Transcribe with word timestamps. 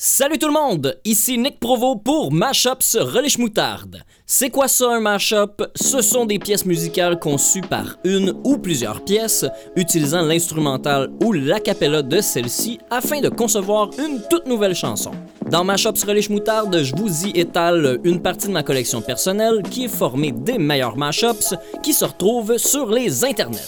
Salut 0.00 0.38
tout 0.38 0.46
le 0.46 0.52
monde, 0.52 0.96
ici 1.04 1.38
Nick 1.38 1.58
Provo 1.58 1.96
pour 1.96 2.32
Mashups 2.32 2.96
Relish 3.00 3.36
Moutarde. 3.36 4.04
C'est 4.26 4.48
quoi 4.48 4.68
ça 4.68 4.94
un 4.94 5.00
mashup? 5.00 5.60
Ce 5.74 6.02
sont 6.02 6.24
des 6.24 6.38
pièces 6.38 6.64
musicales 6.64 7.18
conçues 7.18 7.62
par 7.62 7.96
une 8.04 8.32
ou 8.44 8.58
plusieurs 8.58 9.02
pièces, 9.02 9.44
utilisant 9.74 10.22
l'instrumental 10.22 11.10
ou 11.20 11.32
l'acapella 11.32 12.02
de 12.02 12.20
celle-ci 12.20 12.78
afin 12.90 13.20
de 13.20 13.28
concevoir 13.28 13.90
une 13.98 14.22
toute 14.30 14.46
nouvelle 14.46 14.76
chanson. 14.76 15.10
Dans 15.50 15.64
Mashups 15.64 16.04
Relish 16.04 16.30
Moutarde, 16.30 16.80
je 16.80 16.94
vous 16.94 17.26
y 17.26 17.30
étale 17.30 17.98
une 18.04 18.22
partie 18.22 18.46
de 18.46 18.52
ma 18.52 18.62
collection 18.62 19.00
personnelle 19.00 19.62
qui 19.68 19.86
est 19.86 19.88
formée 19.88 20.30
des 20.30 20.58
meilleurs 20.58 20.96
mashups 20.96 21.56
qui 21.82 21.92
se 21.92 22.04
retrouvent 22.04 22.56
sur 22.56 22.88
les 22.88 23.24
internets. 23.24 23.58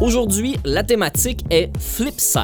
Aujourd'hui, 0.00 0.56
la 0.64 0.82
thématique 0.82 1.44
est 1.50 1.68
Flipsides. 1.78 2.40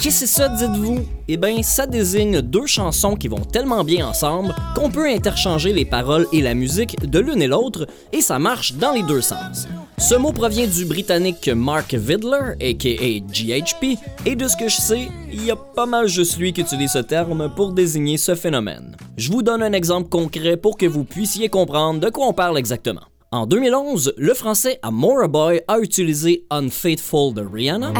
Qu'est-ce 0.00 0.22
que 0.22 0.26
ça, 0.26 0.48
dites-vous? 0.48 1.06
Eh 1.28 1.36
bien, 1.36 1.62
ça 1.62 1.86
désigne 1.86 2.40
deux 2.40 2.66
chansons 2.66 3.14
qui 3.14 3.28
vont 3.28 3.44
tellement 3.44 3.84
bien 3.84 4.08
ensemble 4.08 4.52
qu'on 4.74 4.90
peut 4.90 5.08
interchanger 5.08 5.72
les 5.72 5.84
paroles 5.84 6.26
et 6.32 6.40
la 6.40 6.54
musique 6.54 7.08
de 7.08 7.20
l'une 7.20 7.40
et 7.40 7.46
l'autre, 7.46 7.86
et 8.12 8.20
ça 8.20 8.40
marche 8.40 8.72
dans 8.74 8.90
les 8.90 9.04
deux 9.04 9.20
sens. 9.20 9.68
Ce 9.96 10.16
mot 10.16 10.32
provient 10.32 10.66
du 10.66 10.84
britannique 10.84 11.48
Mark 11.48 11.94
Vidler, 11.94 12.56
aka 12.60 13.20
GHP, 13.30 13.96
et 14.26 14.34
de 14.34 14.48
ce 14.48 14.56
que 14.56 14.68
je 14.68 14.76
sais, 14.76 15.08
il 15.32 15.44
y 15.44 15.52
a 15.52 15.56
pas 15.56 15.86
mal 15.86 16.08
juste 16.08 16.36
lui 16.38 16.52
qui 16.52 16.62
utilise 16.62 16.90
ce 16.90 16.98
terme 16.98 17.48
pour 17.54 17.72
désigner 17.72 18.16
ce 18.16 18.34
phénomène. 18.34 18.96
Je 19.16 19.30
vous 19.30 19.44
donne 19.44 19.62
un 19.62 19.72
exemple 19.72 20.08
concret 20.08 20.56
pour 20.56 20.76
que 20.76 20.86
vous 20.86 21.04
puissiez 21.04 21.48
comprendre 21.48 22.00
de 22.00 22.10
quoi 22.10 22.26
on 22.26 22.32
parle 22.32 22.58
exactement. 22.58 23.02
En 23.34 23.46
2011, 23.46 24.12
le 24.18 24.34
français 24.34 24.78
Amora 24.82 25.26
Boy 25.26 25.62
a 25.66 25.78
utilisé 25.78 26.44
Unfaithful 26.50 27.32
de 27.32 27.40
Rihanna. 27.40 27.94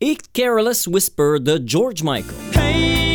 Et 0.00 0.16
Careless 0.32 0.86
Whisper 0.86 1.40
de 1.40 1.60
George 1.66 2.04
Michael. 2.04 3.09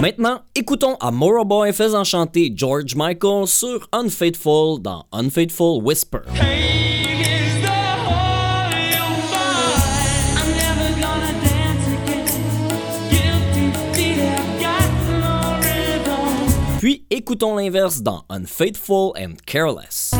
Maintenant, 0.00 0.42
écoutons 0.54 0.96
à 1.00 1.10
Boy 1.10 1.72
faisant 1.72 2.04
chanter 2.04 2.52
George 2.54 2.94
Michael 2.94 3.46
sur 3.46 3.88
Unfaithful 3.92 4.80
dans 4.82 5.06
Unfaithful 5.10 5.82
Whisper. 5.82 6.18
Puis 16.78 17.06
écoutons 17.10 17.56
l'inverse 17.56 18.02
dans 18.02 18.22
Unfaithful 18.28 19.12
and 19.18 19.36
Careless. 19.46 20.12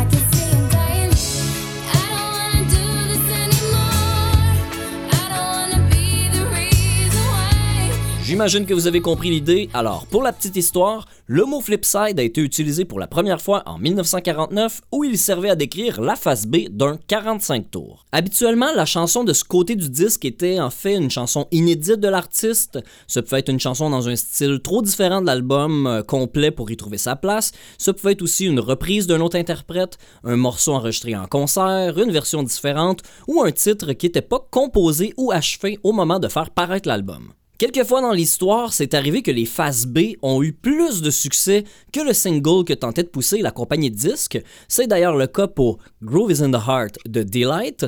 J'imagine 8.37 8.67
que 8.67 8.75
vous 8.75 8.87
avez 8.87 9.01
compris 9.01 9.31
l'idée. 9.31 9.71
Alors, 9.73 10.07
pour 10.09 10.23
la 10.23 10.31
petite 10.31 10.57
histoire, 10.57 11.07
le 11.25 11.47
mot 11.47 11.63
flipside 11.63 12.21
a 12.21 12.23
été 12.23 12.43
utilisé 12.43 12.85
pour 12.85 13.01
la 13.01 13.07
première 13.07 13.41
fois 13.41 13.63
en 13.65 13.79
1949 13.79 14.83
où 14.93 15.05
il 15.05 15.17
servait 15.17 15.49
à 15.49 15.57
décrire 15.57 16.03
la 16.03 16.17
face 16.17 16.47
B 16.47 16.69
d'un 16.69 16.99
45 17.09 17.71
tours. 17.71 18.05
Habituellement, 18.13 18.75
la 18.75 18.85
chanson 18.85 19.25
de 19.25 19.33
ce 19.33 19.43
côté 19.43 19.75
du 19.75 19.89
disque 19.89 20.27
était 20.27 20.61
en 20.61 20.69
fait 20.69 20.97
une 20.97 21.11
chanson 21.11 21.49
inédite 21.51 21.99
de 21.99 22.09
l'artiste. 22.09 22.79
Ce 23.07 23.21
pouvait 23.21 23.39
être 23.39 23.49
une 23.49 23.59
chanson 23.59 23.89
dans 23.89 24.07
un 24.07 24.17
style 24.17 24.61
trop 24.63 24.83
différent 24.83 25.23
de 25.23 25.27
l'album 25.27 25.87
euh, 25.87 26.03
complet 26.03 26.51
pour 26.51 26.71
y 26.71 26.77
trouver 26.77 26.99
sa 26.99 27.17
place. 27.17 27.53
Ce 27.79 27.91
pouvait 27.91 28.13
être 28.13 28.23
aussi 28.23 28.45
une 28.45 28.61
reprise 28.61 29.07
d'un 29.07 29.23
autre 29.23 29.39
interprète, 29.39 29.97
un 30.25 30.37
morceau 30.37 30.75
enregistré 30.75 31.17
en 31.17 31.25
concert, 31.25 31.99
une 31.99 32.13
version 32.13 32.43
différente 32.43 33.01
ou 33.29 33.41
un 33.43 33.51
titre 33.51 33.95
qui 33.95 34.05
n'était 34.05 34.21
pas 34.21 34.47
composé 34.51 35.15
ou 35.17 35.33
achevé 35.33 35.79
au 35.83 35.93
moment 35.93 36.19
de 36.19 36.29
faire 36.29 36.51
paraître 36.51 36.87
l'album. 36.87 37.33
Quelquefois 37.59 38.03
dans 38.03 38.13
l'histoire, 38.13 38.75
c'est 38.75 38.93
arrivé 38.93 39.23
que 39.23 39.31
les 39.31 39.47
phases 39.47 39.87
B 39.87 40.17
ont 40.21 40.43
eu 40.43 40.53
plus 40.53 41.01
de 41.01 41.11
succès 41.11 41.65
que 41.91 42.01
le 42.01 42.13
single 42.13 42.65
que 42.67 42.75
tentait 42.75 43.03
de 43.03 43.09
pousser 43.09 43.41
la 43.41 43.51
compagnie 43.51 43.91
de 43.91 43.97
disques. 43.97 44.39
C'est 44.69 44.87
d'ailleurs 44.87 45.17
le 45.17 45.27
cas 45.27 45.47
pour 45.47 45.79
Groove 46.03 46.33
is 46.33 46.43
in 46.43 46.51
the 46.51 46.69
Heart 46.69 46.99
de 47.07 47.23
Delight. 47.23 47.87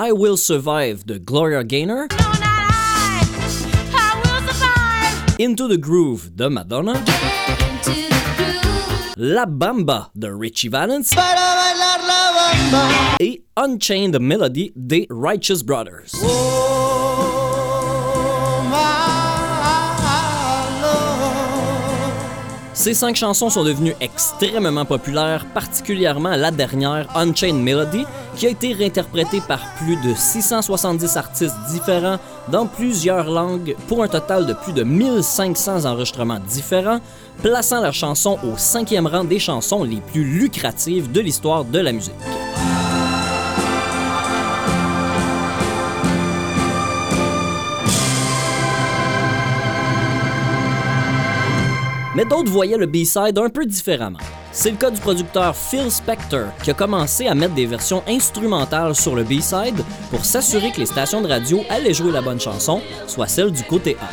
I 0.00 0.10
Will 0.10 0.36
Survive 0.36 1.04
de 1.06 1.18
Gloria 1.18 1.62
Gaynor. 1.62 2.08
Into 5.40 5.68
the 5.68 5.78
Groove 5.78 6.34
de 6.34 6.48
Madonna. 6.48 6.94
La 9.16 9.46
Bamba 9.46 10.10
de 10.16 10.28
Richie 10.28 10.68
Valens 10.68 11.14
et 13.20 13.42
Unchained 13.56 14.18
Melody 14.20 14.72
des 14.76 15.06
Righteous 15.10 15.62
Brothers. 15.62 16.79
Ces 22.80 22.94
cinq 22.94 23.14
chansons 23.14 23.50
sont 23.50 23.62
devenues 23.62 23.94
extrêmement 24.00 24.86
populaires, 24.86 25.44
particulièrement 25.52 26.30
la 26.30 26.50
dernière, 26.50 27.14
Unchained 27.14 27.62
Melody, 27.62 28.06
qui 28.36 28.46
a 28.46 28.48
été 28.48 28.72
réinterprétée 28.72 29.42
par 29.46 29.60
plus 29.74 29.96
de 29.96 30.14
670 30.14 31.18
artistes 31.18 31.54
différents 31.70 32.18
dans 32.48 32.66
plusieurs 32.66 33.28
langues 33.28 33.76
pour 33.86 34.02
un 34.02 34.08
total 34.08 34.46
de 34.46 34.54
plus 34.54 34.72
de 34.72 34.82
1500 34.82 35.84
enregistrements 35.84 36.40
différents, 36.40 37.00
plaçant 37.42 37.82
la 37.82 37.92
chanson 37.92 38.38
au 38.50 38.56
cinquième 38.56 39.06
rang 39.06 39.24
des 39.24 39.38
chansons 39.38 39.84
les 39.84 40.00
plus 40.00 40.24
lucratives 40.24 41.12
de 41.12 41.20
l'histoire 41.20 41.66
de 41.66 41.80
la 41.80 41.92
musique. 41.92 42.14
Mais 52.14 52.24
d'autres 52.24 52.50
voyaient 52.50 52.76
le 52.76 52.86
B-side 52.86 53.38
un 53.38 53.48
peu 53.48 53.64
différemment. 53.64 54.18
C'est 54.52 54.72
le 54.72 54.76
cas 54.76 54.90
du 54.90 55.00
producteur 55.00 55.54
Phil 55.54 55.90
Spector 55.90 56.48
qui 56.62 56.70
a 56.70 56.74
commencé 56.74 57.28
à 57.28 57.34
mettre 57.36 57.54
des 57.54 57.66
versions 57.66 58.02
instrumentales 58.08 58.96
sur 58.96 59.14
le 59.14 59.22
B-side 59.22 59.84
pour 60.10 60.24
s'assurer 60.24 60.72
que 60.72 60.80
les 60.80 60.86
stations 60.86 61.20
de 61.20 61.28
radio 61.28 61.60
allaient 61.68 61.94
jouer 61.94 62.10
la 62.10 62.20
bonne 62.20 62.40
chanson, 62.40 62.82
soit 63.06 63.28
celle 63.28 63.52
du 63.52 63.62
côté 63.62 63.96
A. 64.00 64.08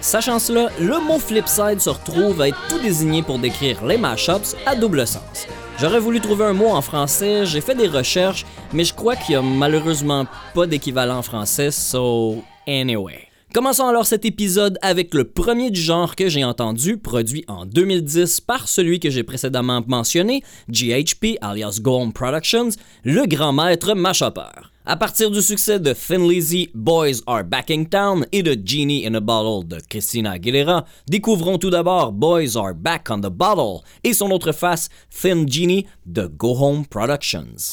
Sachant 0.00 0.38
cela, 0.38 0.68
le 0.78 1.00
mot 1.00 1.18
flipside 1.18 1.80
se 1.80 1.90
retrouve 1.90 2.40
à 2.40 2.48
être 2.48 2.68
tout 2.68 2.78
désigné 2.78 3.22
pour 3.22 3.38
décrire 3.38 3.84
les 3.84 3.98
mashups 3.98 4.54
à 4.66 4.76
double 4.76 5.06
sens. 5.06 5.46
J'aurais 5.80 6.00
voulu 6.00 6.20
trouver 6.20 6.44
un 6.44 6.52
mot 6.52 6.68
en 6.68 6.82
français, 6.82 7.46
j'ai 7.46 7.60
fait 7.60 7.74
des 7.74 7.88
recherches, 7.88 8.44
mais 8.72 8.84
je 8.84 8.94
crois 8.94 9.16
qu'il 9.16 9.32
y 9.32 9.36
a 9.36 9.42
malheureusement 9.42 10.26
pas 10.54 10.66
d'équivalent 10.66 11.18
en 11.18 11.22
français, 11.22 11.70
so 11.70 12.42
anyway. 12.66 13.27
Commençons 13.54 13.88
alors 13.88 14.04
cet 14.04 14.26
épisode 14.26 14.78
avec 14.82 15.14
le 15.14 15.24
premier 15.24 15.70
du 15.70 15.80
genre 15.80 16.14
que 16.16 16.28
j'ai 16.28 16.44
entendu, 16.44 16.98
produit 16.98 17.46
en 17.48 17.64
2010 17.64 18.42
par 18.42 18.68
celui 18.68 19.00
que 19.00 19.08
j'ai 19.08 19.22
précédemment 19.22 19.82
mentionné, 19.86 20.42
GHP 20.68 21.38
alias 21.40 21.78
Go 21.80 21.96
Home 21.96 22.12
Productions, 22.12 22.68
le 23.04 23.26
grand 23.26 23.54
maître 23.54 23.94
Mashupper. 23.94 24.68
À 24.84 24.96
partir 24.96 25.30
du 25.30 25.40
succès 25.40 25.80
de 25.80 25.94
Thin 25.94 26.28
Lizzy, 26.28 26.68
Boys 26.74 27.22
Are 27.26 27.42
Backing 27.42 27.88
Town 27.88 28.26
et 28.32 28.42
de 28.42 28.54
Genie 28.62 29.06
in 29.06 29.14
a 29.14 29.20
Bottle 29.20 29.66
de 29.66 29.80
Christina 29.88 30.32
Aguilera, 30.32 30.84
découvrons 31.08 31.56
tout 31.56 31.70
d'abord 31.70 32.12
Boys 32.12 32.54
Are 32.54 32.74
Back 32.74 33.08
on 33.10 33.20
the 33.20 33.30
Bottle 33.30 33.82
et 34.04 34.12
son 34.12 34.30
autre 34.30 34.52
face, 34.52 34.90
Thin 35.10 35.46
Genie 35.46 35.86
de 36.04 36.26
Go 36.26 36.54
Home 36.58 36.84
Productions. 36.86 37.72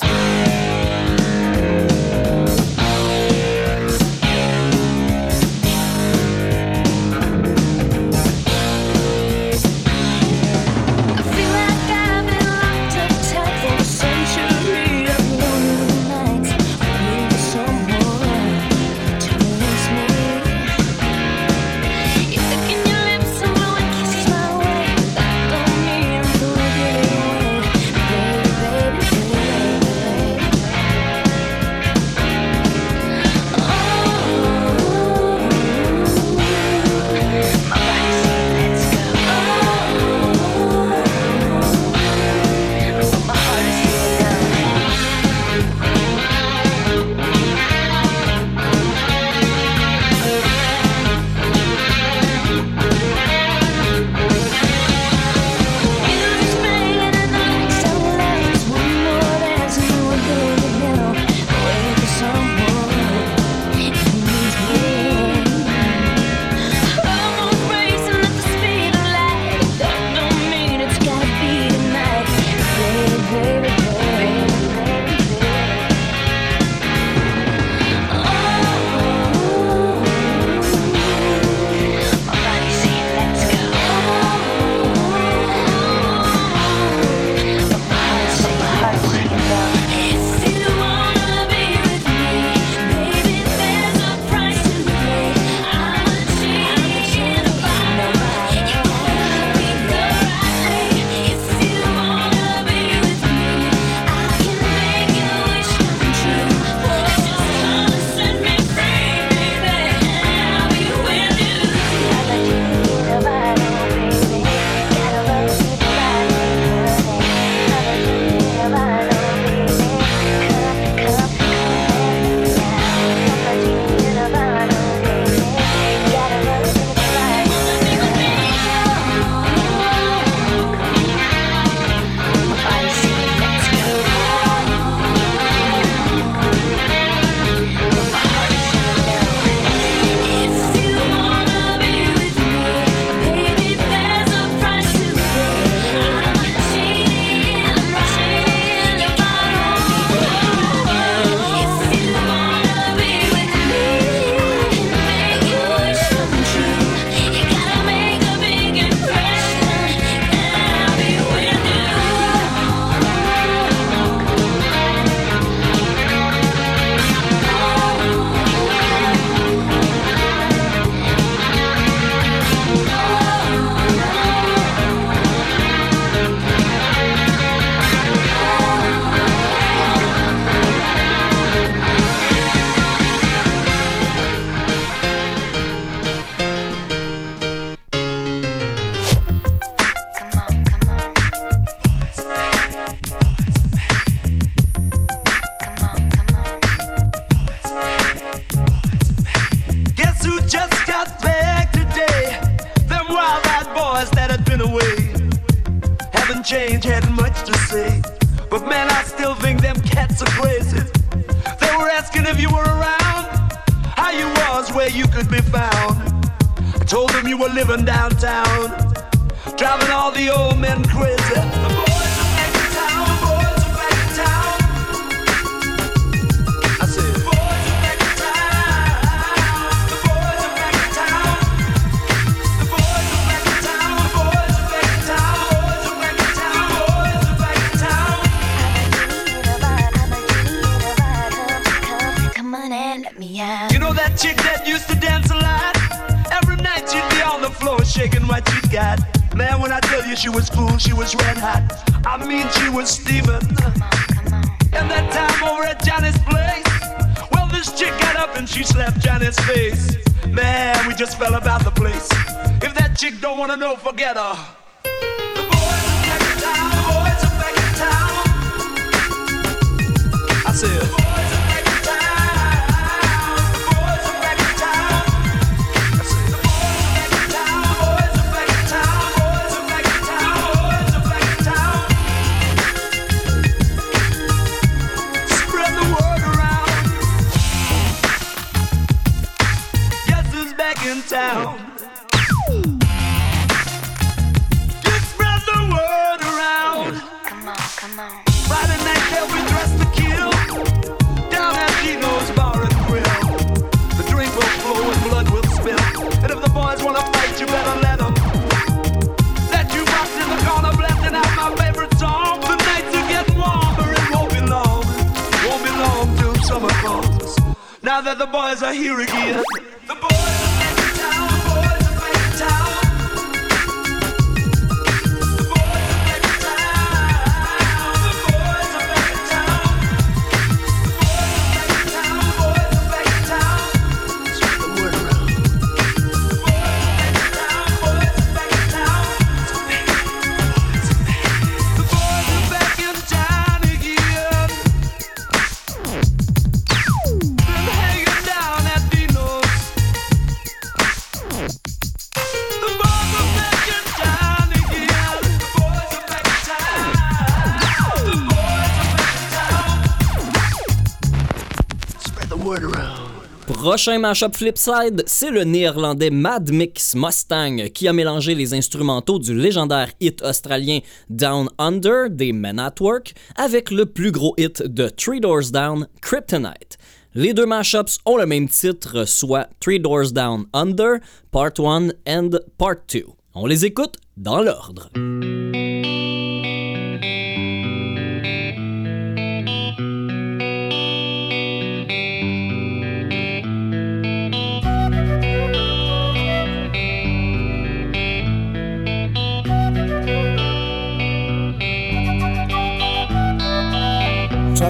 Prochain 363.76 364.00
mashup 364.00 364.34
flipside, 364.34 365.04
c'est 365.06 365.32
le 365.32 365.44
néerlandais 365.44 366.10
Mad 366.10 366.50
Mix 366.50 366.96
Mustang 366.96 367.68
qui 367.74 367.90
a 367.90 367.92
mélangé 367.92 368.34
les 368.34 368.54
instrumentaux 368.54 369.20
du 369.20 369.36
légendaire 369.38 369.90
hit 370.00 370.22
australien 370.22 370.80
Down 371.10 371.50
Under 371.58 372.10
des 372.10 372.32
Men 372.32 372.58
at 372.58 372.76
Work 372.80 373.16
avec 373.36 373.72
le 373.72 373.86
plus 373.86 374.14
gros 374.14 374.34
hit 374.38 374.64
de 374.64 374.88
Three 374.88 375.20
Doors 375.20 375.52
Down, 375.52 375.90
Kryptonite. 376.02 376.78
Les 377.16 377.34
deux 377.34 377.46
mashups 377.46 377.98
ont 378.06 378.16
le 378.16 378.26
même 378.26 378.48
titre, 378.48 379.04
soit 379.04 379.50
Three 379.60 379.82
Doors 379.82 380.14
Down 380.14 380.46
Under, 380.54 381.00
Part 381.34 381.60
1 381.60 381.90
and 382.08 382.30
Part 382.58 382.78
2. 382.94 383.04
On 383.34 383.46
les 383.46 383.66
écoute 383.66 383.98
dans 384.16 384.42
l'ordre. 384.42 384.90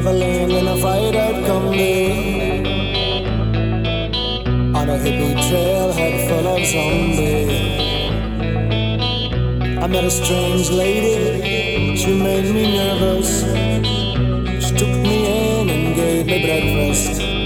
traveling 0.05 0.51
in 0.51 0.67
a 0.67 0.77
fried 0.77 1.15
out 1.15 1.35
combi 1.45 2.61
on 4.75 4.89
a 4.89 4.97
hippie 5.03 5.33
trail, 5.49 5.91
head 5.93 6.29
full 6.29 6.47
of 6.47 6.63
zombies. 6.63 7.49
I 9.83 9.87
met 9.87 10.03
a 10.03 10.11
strange 10.11 10.69
lady, 10.69 11.95
she 11.97 12.13
made 12.21 12.53
me 12.53 12.77
nervous. 12.77 13.31
She 14.63 14.75
took 14.75 14.95
me 15.07 15.15
in 15.59 15.69
and 15.69 15.95
gave 15.95 16.25
me 16.27 16.37
breakfast. 16.45 17.44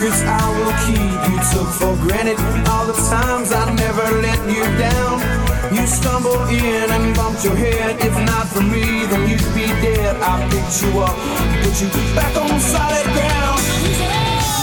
secrets 0.00 0.22
I 0.22 0.40
will 0.56 0.74
keep. 0.86 1.12
You 1.28 1.38
took 1.52 1.68
for 1.76 1.94
granted 2.00 2.38
all 2.68 2.86
the 2.86 2.96
times 3.08 3.52
I 3.52 3.72
never 3.74 4.06
let 4.24 4.40
you 4.48 4.64
down. 4.78 5.20
You 5.74 5.86
stumbled 5.86 6.48
in 6.48 6.90
and 6.90 7.14
bumped 7.14 7.44
your 7.44 7.54
head. 7.54 8.00
If 8.00 8.14
not 8.24 8.46
for 8.48 8.62
me, 8.62 9.06
then 9.06 9.28
you'd 9.28 9.54
be 9.54 9.66
dead. 9.84 10.16
I 10.20 10.48
picked 10.48 10.82
you 10.82 11.00
up, 11.00 11.16
put 11.62 11.76
you 11.80 11.88
back 12.16 12.34
on 12.36 12.60
solid 12.60 13.06
ground. 13.12 13.60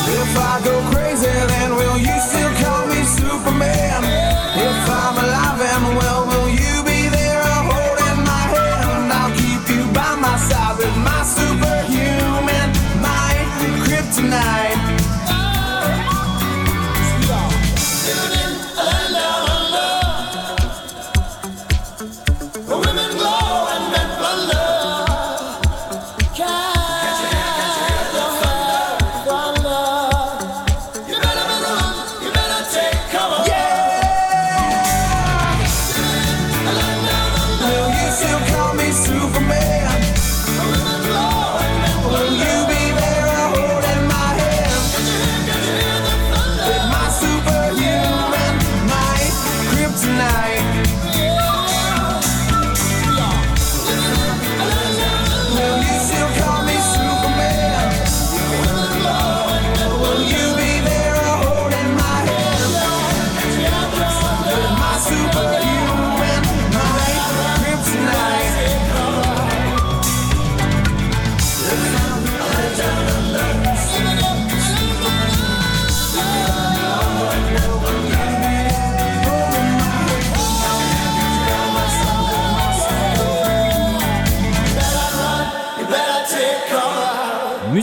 If 0.10 0.32
I 0.38 0.62
go 0.66 0.76
crazy, 0.92 1.30
then 1.54 1.76
will 1.76 1.98
you 1.98 2.18
still 2.30 2.54
call 2.64 2.88
me 2.88 3.02
Superman? 3.06 4.02
If 4.58 4.90
I'm 4.90 5.16
alive 5.22 5.62
and 5.62 5.98
well, 5.98 6.26
will 6.26 6.50
you 6.50 6.76
be 6.84 7.10
there 7.14 7.44
holding 7.70 8.20
my 8.26 8.44
hand? 8.56 9.14
I'll 9.14 9.34
keep 9.38 9.64
you 9.70 9.84
by 9.94 10.16
my 10.18 10.38
side 10.50 10.78
with 10.78 10.98
my 10.98 11.22
superhuman 11.24 12.70
might, 13.06 13.48
kryptonite. 13.86 14.97
soon 18.08 18.32
as 18.32 18.37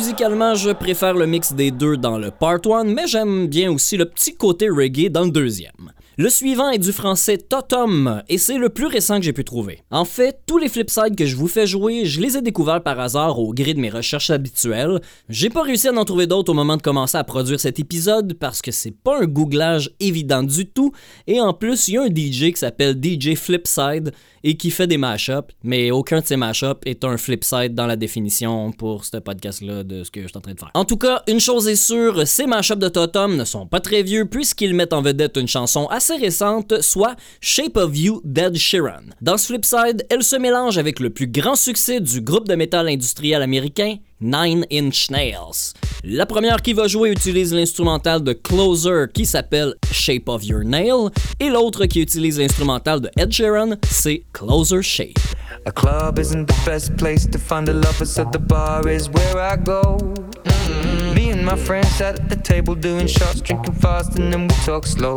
Musicalement, 0.05 0.55
je 0.55 0.69
préfère 0.69 1.15
le 1.15 1.27
mix 1.27 1.55
des 1.55 1.71
deux 1.71 1.97
dans 1.97 2.19
le 2.19 2.31
Part 2.31 2.59
1, 2.71 2.85
mais 2.85 3.07
j'aime 3.07 3.47
bien 3.47 3.73
aussi 3.73 3.97
le 3.97 4.05
petit 4.05 4.35
côté 4.35 4.69
reggae 4.69 5.09
dans 5.09 5.25
le 5.25 5.31
deuxième. 5.31 5.93
Le 6.19 6.29
suivant 6.29 6.69
est 6.69 6.79
du 6.79 6.93
français 6.93 7.39
Totum 7.39 8.23
et 8.29 8.37
c'est 8.37 8.59
le 8.59 8.69
plus 8.69 8.85
récent 8.85 9.17
que 9.17 9.25
j'ai 9.25 9.33
pu 9.33 9.45
trouver. 9.45 9.83
En 9.91 10.05
fait, 10.05 10.41
tous 10.47 10.59
les 10.59 10.69
flipsides 10.69 11.17
que 11.17 11.25
je 11.25 11.35
vous 11.35 11.49
fais 11.49 11.67
jouer, 11.67 12.05
je 12.05 12.21
les 12.21 12.37
ai 12.37 12.43
découverts 12.43 12.83
par 12.83 13.01
hasard 13.01 13.39
au 13.41 13.55
gré 13.55 13.73
de 13.73 13.81
mes 13.81 13.89
recherches 13.89 14.29
habituelles. 14.29 15.01
J'ai 15.31 15.49
pas 15.49 15.63
réussi 15.63 15.89
à 15.89 15.93
en 15.93 16.05
trouver 16.05 16.27
d'autres 16.27 16.53
au 16.53 16.55
moment 16.55 16.77
de 16.77 16.83
commencer 16.83 17.17
à 17.17 17.25
produire 17.25 17.59
cet 17.59 17.81
épisode 17.81 18.35
parce 18.35 18.61
que 18.61 18.73
c'est 18.73 18.95
pas 18.95 19.23
un 19.23 19.25
googlage 19.25 19.91
évident 20.01 20.43
du 20.43 20.67
tout 20.67 20.93
et 21.27 21.41
en 21.41 21.55
plus, 21.55 21.89
il 21.89 21.95
y 21.95 21.97
a 21.97 22.03
un 22.03 22.09
DJ 22.09 22.53
qui 22.53 22.59
s'appelle 22.59 22.95
DJ 23.03 23.37
Flipside 23.37 24.13
et 24.45 24.57
qui 24.57 24.71
fait 24.71 24.87
des 24.87 24.99
mashups, 24.99 25.49
mais 25.65 25.91
aucun 25.91 26.21
de 26.21 26.27
ces 26.27 26.37
mashups 26.37 26.81
est 26.85 27.03
un 27.03 27.17
flipside 27.17 27.75
dans 27.75 27.87
la 27.87 27.97
définition 27.97 28.71
pour 28.73 29.05
ce 29.05 29.17
podcast-là 29.17 29.83
de 29.83 30.05
ce 30.05 30.11
que 30.11 30.23
je 30.23 30.29
suis 30.29 30.37
en 30.37 30.41
train 30.43 30.53
de 30.53 30.61
faire. 30.61 30.71
En 30.75 30.85
tout 30.85 30.99
cas, 30.99 31.23
une 31.27 31.41
chose 31.41 31.67
est 31.67 31.77
sûre, 31.77 32.29
ces 32.29 32.47
mashups 32.47 32.79
de 32.79 32.89
Totem 32.89 33.37
ne 33.37 33.45
sont 33.45 33.67
pas 33.67 33.81
très 33.81 34.03
vieux 34.03 34.27
puisqu'ils 34.27 34.75
mettent 34.75 34.93
en 34.93 35.03
vedette 35.03 35.39
une 35.39 35.49
chanson 35.49 35.87
assez 35.87 36.17
récente, 36.17 36.83
soit 36.83 37.17
Shape 37.41 37.77
of 37.79 37.97
You 37.97 38.21
d'Ed 38.25 38.57
Sheeran. 38.57 39.15
Dans 39.23 39.39
ce 39.39 39.47
flipside, 39.47 40.07
elle 40.11 40.23
se 40.23 40.37
mélange 40.37 40.77
avec 40.77 41.01
le 41.01 41.11
plus 41.11 41.27
grand 41.27 41.57
succès 41.57 42.01
du 42.01 42.21
groupe 42.21 42.47
de 42.47 42.55
métal 42.55 42.89
industriel 42.89 43.41
américain, 43.41 43.97
Nine 44.21 44.65
Inch 44.73 45.11
Nails. 45.11 45.75
La 46.03 46.27
première 46.27 46.63
qui 46.63 46.73
va 46.73 46.87
jouer 46.87 47.11
utilise 47.11 47.53
l'instrumental 47.53 48.23
de 48.23 48.33
Closer 48.33 49.07
qui 49.13 49.27
s'appelle 49.27 49.75
Shape 49.91 50.29
of 50.29 50.45
Your 50.45 50.65
Nail 50.65 51.11
et 51.41 51.49
l'autre 51.49 51.87
qui 51.87 52.01
utilise 52.01 52.39
l'instrumental 52.39 53.01
de 53.01 53.11
Ed 53.17 53.33
Sheeran, 53.33 53.77
c'est 53.91 54.25
Closer 54.33 54.83
Shape. 54.83 55.19
A 55.67 55.73
club 55.73 56.19
isn't 56.19 56.47
the 56.47 56.65
best 56.67 56.97
place 56.97 57.27
to 57.27 57.39
find 57.39 57.67
the 57.67 57.73
lovers, 57.73 58.11
so 58.11 58.25
the 58.25 58.39
bar 58.39 58.87
is 58.89 59.09
where 59.09 59.39
I 59.39 59.57
go. 59.57 59.99
Me 61.15 61.31
and 61.31 61.45
my 61.45 61.57
friends 61.57 61.89
sat 61.97 62.21
at 62.21 62.29
the 62.29 62.37
table 62.37 62.75
doing 62.75 63.07
shots, 63.07 63.41
drinking 63.41 63.75
fast, 63.75 64.19
and 64.19 64.33
then 64.33 64.49
we 64.49 64.55
talk 64.65 64.87
slow. 64.87 65.17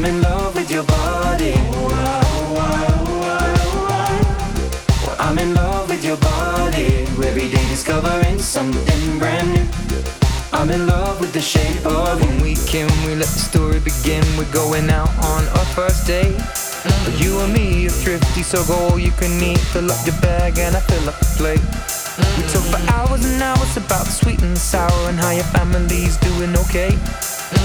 I'm 0.00 0.06
in 0.06 0.22
love 0.22 0.54
with 0.54 0.70
your 0.70 0.84
body. 0.84 1.52
I'm 5.18 5.38
in 5.38 5.52
love 5.52 5.90
with 5.90 6.02
your 6.02 6.16
body. 6.16 7.04
Every 7.20 7.50
day 7.50 7.68
discovering 7.68 8.38
something 8.38 9.18
brand 9.18 9.52
new. 9.52 9.68
I'm 10.54 10.70
in 10.70 10.86
love 10.86 11.20
with 11.20 11.34
the 11.34 11.42
shape 11.42 11.84
of 11.84 12.18
you. 12.18 12.28
When 12.28 12.40
we 12.40 12.54
can, 12.54 12.88
we 13.06 13.14
let 13.14 13.28
the 13.28 13.44
story 13.50 13.78
begin. 13.78 14.24
We're 14.38 14.50
going 14.50 14.88
out 14.88 15.10
on 15.22 15.46
our 15.48 15.66
first 15.76 16.06
date. 16.06 16.40
You 17.20 17.38
and 17.40 17.52
me 17.52 17.84
are 17.84 17.90
thrifty, 17.90 18.42
so 18.42 18.64
go 18.64 18.76
all 18.88 18.98
you 18.98 19.10
can 19.10 19.38
eat. 19.42 19.58
Fill 19.58 19.92
up 19.92 20.06
your 20.06 20.18
bag 20.22 20.58
and 20.58 20.76
I 20.76 20.80
fill 20.80 21.10
up 21.10 21.18
the 21.18 21.26
plate. 21.36 21.60
We 22.38 22.48
talk 22.48 22.64
for 22.72 22.80
hours 22.94 23.22
and 23.26 23.42
hours 23.42 23.76
about 23.76 24.06
the 24.06 24.12
sweet 24.12 24.40
and 24.40 24.56
the 24.56 24.60
sour 24.60 25.10
and 25.10 25.18
how 25.20 25.32
your 25.32 25.44
family's 25.52 26.16
doing 26.16 26.56
okay. 26.56 26.96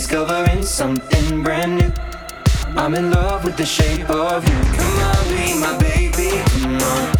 Discovering 0.00 0.62
something 0.62 1.42
brand 1.42 1.76
new. 1.76 1.92
I'm 2.74 2.94
in 2.94 3.10
love 3.10 3.44
with 3.44 3.58
the 3.58 3.66
shape 3.66 4.08
of 4.08 4.48
you. 4.48 4.60
Come 4.78 4.98
on, 4.98 5.28
be 5.28 5.60
my 5.60 5.76
baby. 5.78 6.42
Come 6.62 6.76
on. 6.76 7.19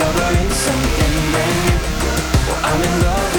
Discovering 0.00 0.50
something 0.50 1.30
brand 1.30 1.56
new. 1.66 1.78
Well, 2.46 2.60
I'm 2.64 2.82
in 2.82 3.04
love 3.04 3.29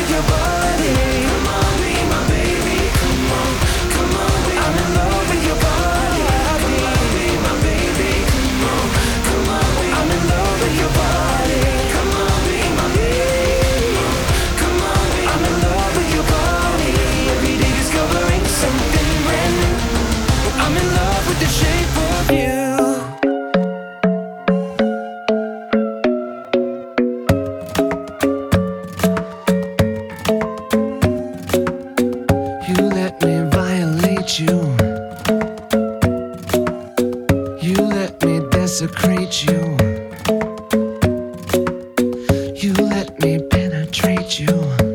you. 44.40 44.91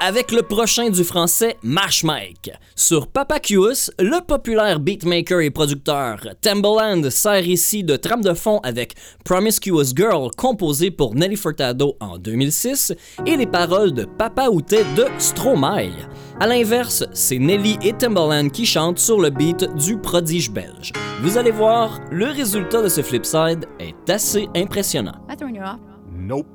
Avec 0.00 0.32
le 0.32 0.42
prochain 0.42 0.90
du 0.90 1.04
français 1.04 1.56
Mash 1.62 2.04
Mike. 2.04 2.50
Sur 2.74 3.06
Papa 3.06 3.34
Papacus, 3.34 3.90
le 3.98 4.24
populaire 4.24 4.78
beatmaker 4.80 5.40
et 5.40 5.50
producteur 5.50 6.20
Timbaland 6.40 7.08
sert 7.10 7.46
ici 7.46 7.82
de 7.82 7.96
trame 7.96 8.22
de 8.22 8.34
fond 8.34 8.60
avec 8.62 8.94
Promiscuous 9.24 9.94
Girl 9.96 10.30
composé 10.36 10.90
pour 10.90 11.14
Nelly 11.14 11.36
Furtado 11.36 11.96
en 12.00 12.18
2006 12.18 12.94
et 13.26 13.36
les 13.36 13.46
paroles 13.46 13.92
de 13.92 14.04
Papa 14.04 14.48
Outé 14.48 14.84
de 14.96 15.06
Stromae. 15.18 15.90
À 16.38 16.46
l'inverse, 16.46 17.04
c'est 17.12 17.38
Nelly 17.38 17.78
et 17.82 17.92
Timbaland 17.94 18.50
qui 18.50 18.66
chantent 18.66 18.98
sur 18.98 19.20
le 19.20 19.30
beat 19.30 19.64
du 19.76 19.96
prodige 19.96 20.50
belge. 20.50 20.92
Vous 21.22 21.38
allez 21.38 21.52
voir, 21.52 22.00
le 22.10 22.26
résultat 22.26 22.82
de 22.82 22.88
ce 22.88 23.02
flipside 23.02 23.66
est 23.80 24.10
assez 24.10 24.48
impressionnant. 24.54 25.14
I 25.30 25.36
throwing 25.36 25.56
you 25.56 25.62
off? 25.62 25.80
Nope. 26.12 26.46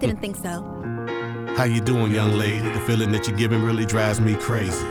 Didn't 0.00 0.20
think 0.20 0.36
so. 0.36 0.64
How 1.56 1.62
you 1.62 1.80
doing, 1.80 2.10
young 2.10 2.32
lady? 2.36 2.68
The 2.68 2.80
feeling 2.80 3.12
that 3.12 3.28
you're 3.28 3.36
giving 3.36 3.62
really 3.62 3.86
drives 3.86 4.20
me 4.20 4.34
crazy. 4.34 4.84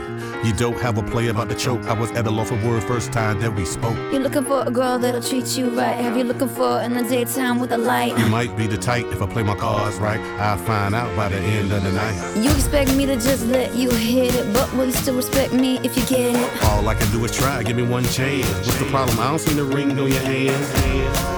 You 0.44 0.52
don't 0.54 0.78
have 0.80 0.96
a 0.98 1.02
play 1.02 1.28
about 1.28 1.48
the 1.48 1.54
choke. 1.54 1.82
I 1.84 1.92
was 1.98 2.10
at 2.12 2.26
a 2.26 2.30
loss 2.30 2.48
for 2.48 2.56
word 2.56 2.82
first 2.82 3.12
time 3.12 3.38
that 3.40 3.54
we 3.54 3.64
spoke. 3.64 3.96
You're 4.12 4.20
looking 4.20 4.44
for 4.44 4.62
a 4.66 4.70
girl 4.70 4.98
that'll 4.98 5.22
treat 5.22 5.56
you 5.56 5.70
right. 5.70 5.96
Have 5.96 6.16
you 6.18 6.24
looking 6.24 6.48
for 6.48 6.80
in 6.82 6.94
the 6.94 7.02
daytime 7.02 7.60
with 7.60 7.72
a 7.72 7.78
light? 7.78 8.18
You 8.18 8.26
might 8.26 8.54
be 8.56 8.66
the 8.66 8.76
type 8.76 9.06
if 9.06 9.22
I 9.22 9.26
play 9.26 9.42
my 9.42 9.56
cards 9.56 9.96
right. 9.96 10.20
I'll 10.38 10.58
find 10.58 10.94
out 10.94 11.14
by 11.16 11.28
the 11.28 11.38
end 11.38 11.72
of 11.72 11.82
the 11.82 11.92
night. 11.92 12.36
You 12.36 12.50
expect 12.50 12.94
me 12.94 13.06
to 13.06 13.14
just 13.16 13.46
let 13.46 13.74
you 13.74 13.90
hit 13.90 14.34
it, 14.34 14.52
but 14.52 14.70
will 14.74 14.86
you 14.86 14.92
still 14.92 15.16
respect 15.16 15.54
me 15.54 15.78
if 15.82 15.96
you 15.96 16.04
get 16.04 16.34
it? 16.34 16.64
All 16.64 16.86
I 16.86 16.94
can 16.94 17.10
do 17.10 17.24
is 17.24 17.34
try. 17.34 17.62
Give 17.62 17.76
me 17.76 17.82
one 17.82 18.04
chance. 18.04 18.46
What's 18.66 18.78
the 18.78 18.86
problem? 18.90 19.18
I 19.20 19.28
don't 19.28 19.38
see 19.38 19.54
the 19.54 19.64
ring 19.64 19.98
on 19.98 20.08
your 20.08 20.20
hand. 20.20 20.62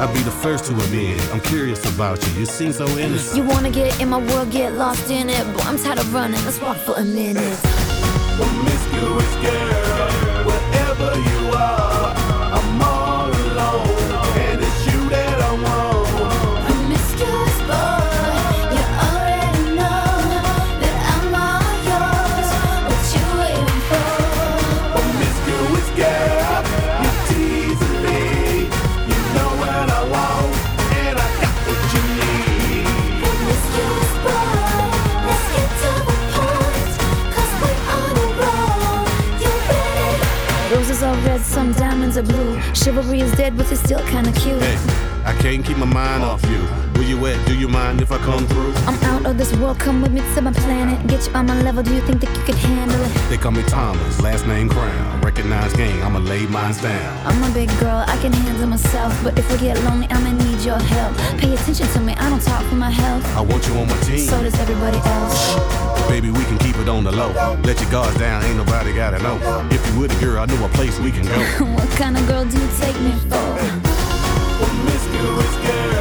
I'll 0.01 0.13
be 0.13 0.21
the 0.23 0.33
first 0.33 0.65
to 0.65 0.73
admit. 0.73 1.23
I'm 1.33 1.41
curious 1.41 1.83
about 1.95 2.21
you. 2.27 2.41
You 2.41 2.45
seem 2.47 2.73
so 2.73 2.87
innocent. 2.99 3.37
You 3.37 3.49
wanna 3.49 3.71
get 3.71 4.01
in 4.01 4.09
my 4.09 4.19
world, 4.19 4.51
get 4.51 4.73
lost 4.75 5.11
in 5.13 5.16
it. 5.17 5.45
Boy, 5.55 5.63
I'm 5.65 5.79
tired 5.79 5.99
of 5.99 6.13
running. 6.13 6.43
Let's 6.45 6.61
walk 6.61 6.77
for 6.77 6.95
a 6.95 7.05
minute. 7.05 7.59
Promiscuous 8.37 9.35
girl, 9.45 10.16
diamonds 42.17 42.31
are 42.31 42.35
blue. 42.35 42.75
Chivalry 42.75 43.21
is 43.21 43.33
dead, 43.33 43.57
but 43.57 43.71
it's 43.71 43.81
still 43.81 44.01
kinda 44.09 44.33
cute. 44.33 44.63
Hey, 44.63 44.77
I 45.25 45.33
can't 45.39 45.65
keep 45.65 45.77
my 45.77 45.87
mind 45.87 46.23
off 46.23 46.43
you. 46.47 46.59
Where 46.95 47.05
you 47.05 47.27
at? 47.27 47.47
Do 47.47 47.55
you 47.55 47.69
mind 47.69 48.01
if 48.01 48.11
I 48.11 48.19
come 48.19 48.47
through? 48.47 48.73
I'm 48.87 48.99
out 49.05 49.27
of 49.27 49.39
this 49.39 49.53
world, 49.57 49.79
come 49.79 50.01
with 50.01 50.13
me 50.13 50.23
to 50.35 50.41
my 50.41 50.53
planet. 50.53 51.07
Get 51.07 51.27
you 51.27 51.33
on 51.35 51.47
my 51.47 51.61
level, 51.63 51.83
do 51.83 51.95
you 51.95 52.01
think 52.01 52.21
that 52.21 52.31
you 52.37 52.45
can 52.45 52.57
handle 52.57 53.01
it? 53.03 53.13
They 53.29 53.37
call 53.37 53.53
me 53.53 53.63
Thomas, 53.65 54.21
last 54.23 54.47
name 54.47 54.69
Crown. 54.69 55.21
Recognize 55.21 55.73
gang, 55.75 56.03
I'ma 56.03 56.21
lay 56.21 56.47
mines 56.47 56.81
down. 56.81 57.27
I'm 57.27 57.43
a 57.43 57.53
big 57.53 57.69
girl, 57.81 58.05
I 58.07 58.17
can 58.19 58.33
handle 58.33 58.67
myself. 58.67 59.13
But 59.23 59.39
if 59.39 59.51
I 59.53 59.57
get 59.59 59.83
lonely, 59.85 60.07
I'ma 60.11 60.33
need 60.33 60.61
your 60.65 60.79
help. 60.79 61.17
Pay 61.39 61.55
attention 61.55 61.87
to 61.89 62.01
me, 62.01 62.15
I 62.15 62.31
don't 62.31 62.43
talk 62.43 62.65
for 62.67 62.77
my 62.77 62.91
health. 62.91 63.25
I 63.37 63.43
want 63.43 63.67
you 63.69 63.75
on 63.75 63.89
my 63.89 63.99
team. 64.01 64.21
So 64.21 64.43
does 64.43 64.59
everybody 64.59 64.99
else. 64.99 65.86
Baby, 66.09 66.31
we 66.31 66.45
can 66.45 66.59
keep 66.59 66.77
it 66.77 66.89
on 66.89 67.05
the 67.05 67.13
low. 67.13 67.33
Let 67.65 67.81
your 67.81 67.91
guards 67.91 68.17
down, 68.19 68.45
ain't 68.45 68.57
nobody 68.57 68.95
gotta 68.95 69.19
know. 69.19 69.39
If 69.71 69.85
you 69.89 70.01
with 70.01 70.17
a 70.17 70.21
girl, 70.25 70.41
I 70.41 70.47
know 70.47 70.65
a 70.65 70.69
place 70.69 70.99
we 71.01 71.11
can 71.11 71.25
go. 71.27 71.65
what 71.75 71.89
kind 71.91 72.17
of 72.17 72.27
girl 72.27 72.45
do 72.45 72.57
you 72.57 72.69
take 72.79 72.99
me 73.01 73.11
for? 73.29 73.57
Promiscuous 74.57 75.55
girl, 75.67 75.96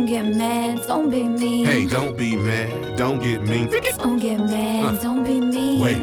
Don't 0.00 0.08
get 0.08 0.34
mad, 0.34 0.86
don't 0.86 1.10
be 1.10 1.24
mean. 1.24 1.66
Hey, 1.66 1.84
don't 1.86 2.16
be 2.16 2.34
mad, 2.34 2.96
don't 2.96 3.22
get 3.22 3.42
mean. 3.42 3.68
Don't 3.98 4.18
get 4.18 4.40
mad, 4.40 4.98
don't 5.02 5.24
be 5.24 5.42
mean. 5.42 5.78
Wait, 5.78 5.98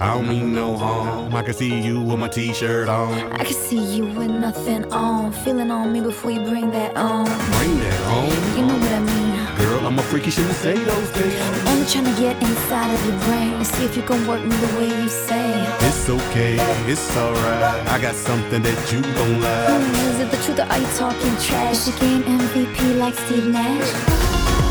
I 0.00 0.14
don't 0.14 0.28
mean 0.28 0.54
no 0.54 0.76
harm. 0.76 1.34
I 1.34 1.42
can 1.42 1.52
see 1.52 1.80
you 1.80 2.00
with 2.00 2.20
my 2.20 2.28
t-shirt 2.28 2.88
on. 2.88 3.32
I 3.32 3.42
can 3.42 3.54
see 3.54 3.96
you 3.96 4.04
with 4.04 4.30
nothing 4.30 4.84
on. 4.92 5.32
Feeling 5.32 5.72
on 5.72 5.92
me 5.92 6.00
before 6.00 6.30
you 6.30 6.44
bring 6.48 6.70
that 6.70 6.96
on. 6.96 7.24
Bring 7.24 7.80
that 7.80 8.00
on. 8.06 8.56
You 8.56 8.66
know 8.66 8.78
what 8.78 8.92
I 8.92 9.00
mean. 9.00 9.37
Girl, 9.58 9.86
I'm 9.86 9.98
a 9.98 10.02
freaky, 10.02 10.30
shouldn't 10.30 10.54
say 10.54 10.74
those 10.74 11.10
things. 11.10 11.34
Only 11.68 11.86
trying 11.86 12.04
to 12.04 12.20
get 12.20 12.40
inside 12.42 12.92
of 12.94 13.00
your 13.06 13.18
brain 13.26 13.52
and 13.54 13.66
see 13.66 13.84
if 13.84 13.96
you 13.96 14.02
can 14.02 14.26
work 14.26 14.42
me 14.42 14.54
the 14.54 14.78
way 14.78 14.88
you 14.88 15.08
say. 15.08 15.50
It's 15.88 16.08
okay, 16.08 16.54
it's 16.86 17.16
alright. 17.16 17.86
I 17.88 17.98
got 18.00 18.14
something 18.14 18.62
that 18.62 18.78
you 18.92 19.00
gon' 19.02 19.40
like. 19.40 19.68
Hmm, 19.68 20.10
Is 20.10 20.20
it 20.20 20.30
the 20.30 20.36
truth 20.44 20.60
or 20.60 20.66
are 20.72 20.78
you 20.78 20.86
talking 20.96 21.34
trash? 21.46 21.86
You 21.88 21.92
game 21.98 22.22
MVP 22.22 22.98
like 22.98 23.14
Steve 23.14 23.48
Nash. 23.48 23.88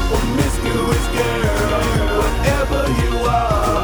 Promiscuous 0.08 1.06
girl, 1.16 1.44
wherever 2.20 2.82
you 3.02 3.12
are, 3.28 3.84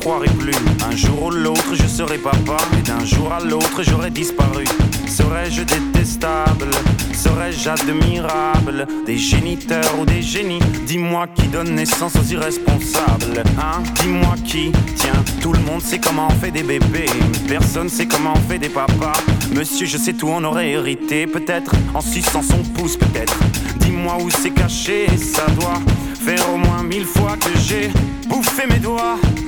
plus. 0.00 0.54
Un 0.90 0.96
jour 0.96 1.24
ou 1.24 1.30
l'autre, 1.30 1.74
je 1.74 1.86
serai 1.86 2.18
papa. 2.18 2.56
Et 2.78 2.82
d'un 2.82 3.04
jour 3.04 3.32
à 3.32 3.40
l'autre, 3.40 3.82
j'aurai 3.82 4.10
disparu. 4.10 4.64
Serais-je 5.06 5.62
détestable? 5.62 6.70
Serais-je 7.12 7.68
admirable? 7.68 8.86
Des 9.06 9.18
géniteurs 9.18 9.98
ou 10.00 10.04
des 10.04 10.22
génies? 10.22 10.60
Dis-moi 10.86 11.26
qui 11.34 11.48
donne 11.48 11.74
naissance 11.74 12.16
aux 12.16 12.24
irresponsables. 12.24 13.42
Hein? 13.58 13.82
Dis-moi 14.00 14.34
qui 14.44 14.72
Tiens, 14.96 15.22
tout 15.40 15.52
le 15.52 15.60
monde 15.60 15.82
sait 15.82 15.98
comment 15.98 16.28
on 16.28 16.34
fait 16.34 16.50
des 16.50 16.62
bébés. 16.62 17.06
Personne 17.48 17.88
sait 17.88 18.06
comment 18.06 18.34
on 18.34 18.48
fait 18.48 18.58
des 18.58 18.68
papas. 18.68 19.12
Monsieur, 19.54 19.86
je 19.86 19.98
sais 19.98 20.14
tout, 20.14 20.28
on 20.28 20.42
aurait 20.44 20.70
hérité. 20.70 21.26
Peut-être 21.26 21.72
en 21.94 22.00
suçant 22.00 22.42
son 22.42 22.62
pouce, 22.74 22.96
peut-être. 22.96 23.38
Dis-moi 23.80 24.16
où 24.22 24.30
c'est 24.30 24.50
caché. 24.50 25.06
Ça 25.18 25.46
doit 25.58 25.80
faire 26.20 26.52
au 26.52 26.56
moins 26.58 26.82
mille 26.82 27.06
fois 27.06 27.36
que 27.36 27.58
j'ai 27.58 27.90
bouffé 28.28 28.66
mes 28.66 28.78
doigts. 28.78 29.16
Où 29.16 29.44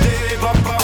t'es, 0.00 0.36
papa, 0.40 0.78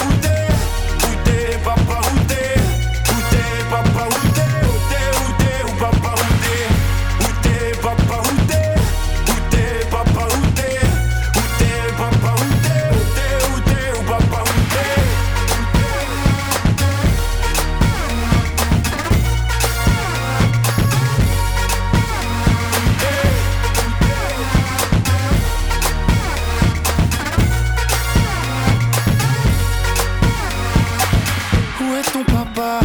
Où 31.91 31.95
est 31.95 32.11
ton 32.13 32.23
papa 32.23 32.79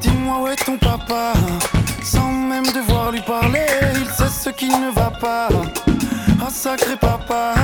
Dis-moi 0.00 0.38
où 0.42 0.46
est 0.46 0.64
ton 0.64 0.76
papa 0.76 1.32
Sans 2.04 2.30
même 2.30 2.66
devoir 2.66 3.10
lui 3.10 3.20
parler, 3.20 3.66
il 3.96 4.06
sait 4.06 4.28
ce 4.28 4.50
qui 4.50 4.68
ne 4.68 4.92
va 4.92 5.10
pas. 5.10 5.48
Ah 6.40 6.48
sacré 6.48 6.94
papa, 6.96 7.54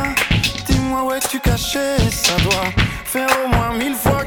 dis-moi 0.67 1.05
où 1.05 1.13
es-tu 1.13 1.39
caché 1.39 1.97
Ça 2.11 2.35
doit 2.43 2.73
faire 3.05 3.29
au 3.45 3.55
moins 3.55 3.73
mille 3.75 3.95
fois 3.95 4.25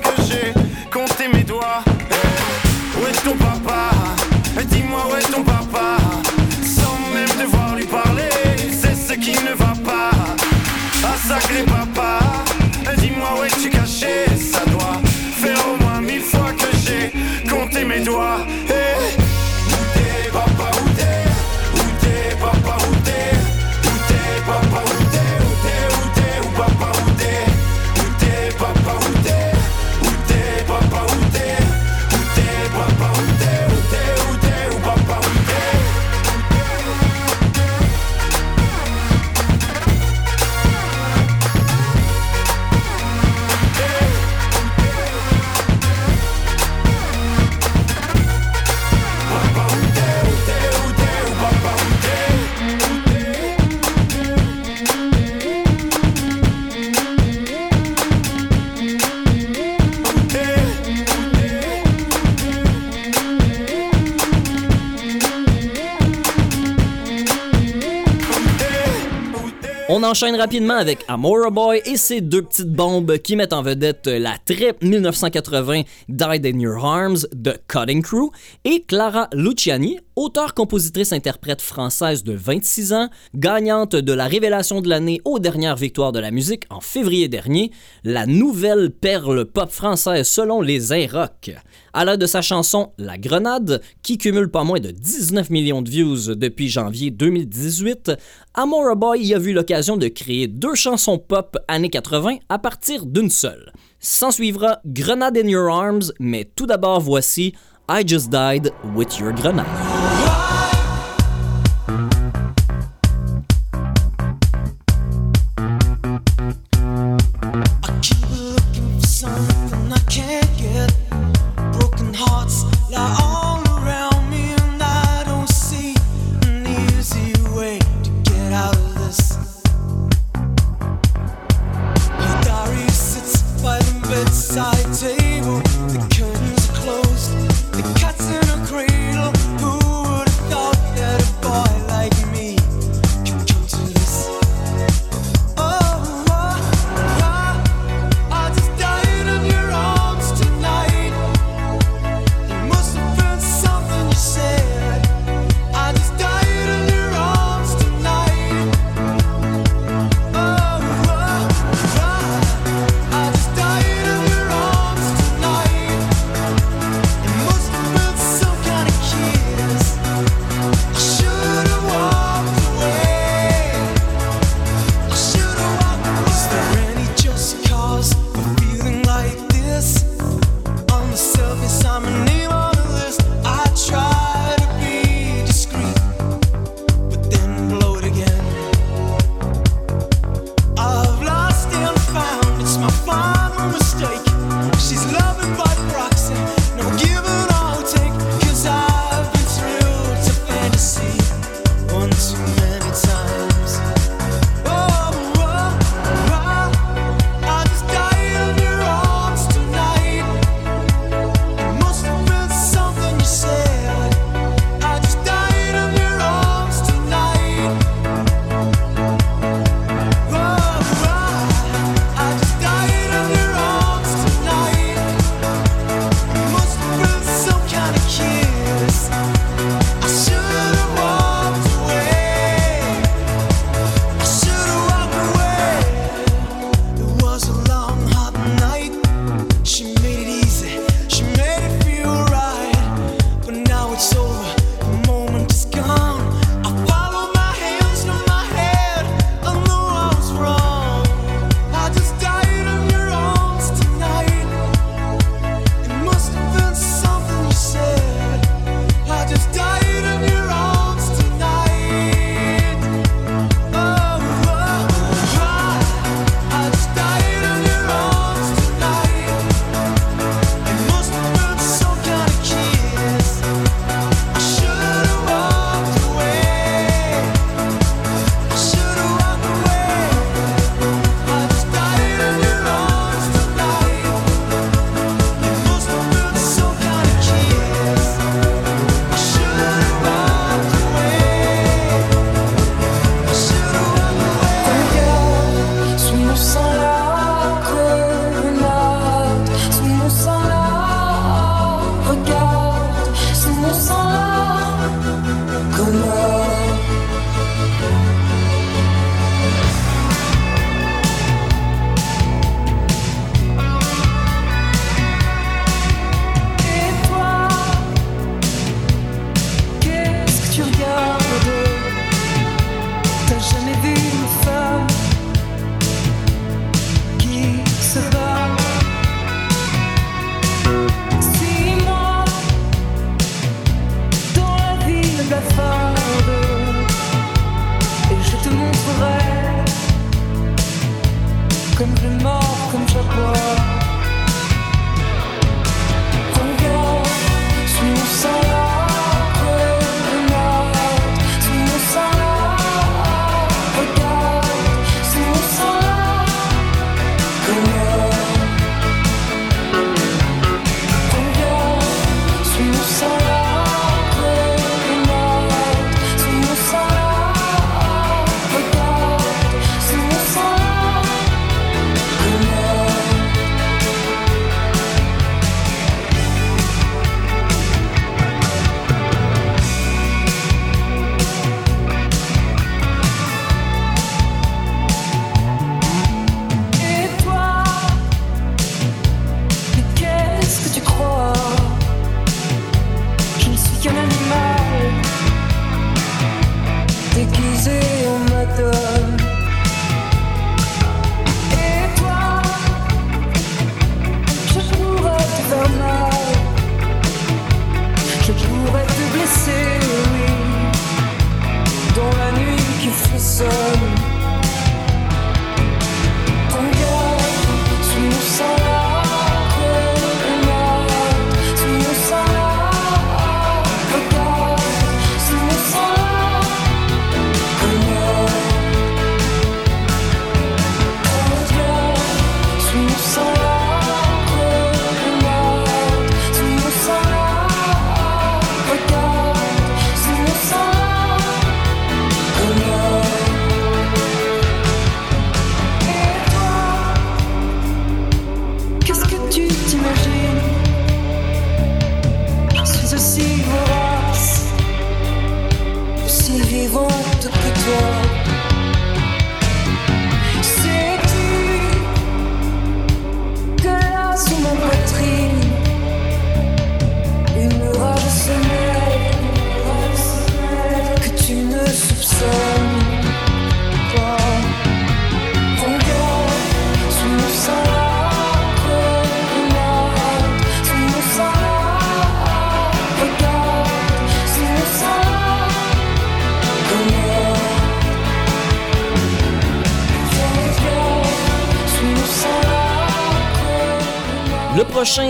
enchaîne 70.07 70.37
rapidement 70.37 70.75
avec 70.75 71.03
Amora 71.09 71.49
Boy 71.49 71.81
et 71.85 71.97
ses 71.97 72.21
deux 72.21 72.41
petites 72.41 72.71
bombes 72.71 73.17
qui 73.17 73.35
mettent 73.35 73.51
en 73.51 73.61
vedette 73.61 74.07
la 74.07 74.37
très 74.45 74.73
1980 74.81 75.81
Died 76.07 76.45
in 76.45 76.59
Your 76.59 76.83
Arms 76.83 77.27
de 77.33 77.53
Cutting 77.67 78.01
Crew 78.01 78.31
et 78.63 78.83
Clara 78.87 79.27
Luciani, 79.33 79.99
auteure-compositrice-interprète 80.17 81.61
française 81.61 82.23
de 82.23 82.33
26 82.33 82.91
ans, 82.93 83.09
gagnante 83.35 83.95
de 83.95 84.13
la 84.13 84.25
révélation 84.25 84.81
de 84.81 84.89
l'année 84.89 85.21
aux 85.25 85.37
dernières 85.37 85.75
victoires 85.75 86.11
de 86.11 86.19
la 86.19 86.31
musique 86.31 86.63
en 86.71 86.81
février 86.81 87.27
dernier, 87.27 87.71
la 88.03 88.25
nouvelle 88.25 88.89
perle 88.89 89.45
pop 89.45 89.69
française 89.69 90.27
selon 90.27 90.59
les 90.61 90.91
Inrocks. 90.91 91.51
À 91.93 92.03
l'aide 92.03 92.19
de 92.19 92.25
sa 92.25 92.41
chanson 92.41 92.93
La 92.97 93.19
Grenade, 93.19 93.81
qui 94.01 94.17
cumule 94.17 94.49
pas 94.49 94.63
moins 94.63 94.79
de 94.79 94.89
19 94.89 95.51
millions 95.51 95.83
de 95.83 95.89
views 95.89 96.35
depuis 96.35 96.67
janvier 96.67 97.11
2018, 97.11 98.11
Amora 98.55 98.95
Boy 98.95 99.23
y 99.23 99.35
a 99.35 99.39
vu 99.39 99.53
l'occasion 99.53 99.97
de 99.97 100.07
créer 100.07 100.47
deux 100.47 100.73
chansons 100.73 101.19
pop 101.19 101.57
années 101.67 101.91
80 101.91 102.37
à 102.49 102.57
partir 102.57 103.05
d'une 103.05 103.29
seule. 103.29 103.71
S'en 103.99 104.31
suivra 104.31 104.79
Grenade 104.83 105.37
in 105.37 105.47
Your 105.47 105.71
Arms, 105.71 106.11
mais 106.19 106.49
tout 106.55 106.65
d'abord 106.65 107.01
voici 107.01 107.53
I 107.87 108.03
Just 108.05 108.31
Died 108.31 108.73
with 108.95 109.19
Your 109.19 109.31
Grenade. 109.31 109.96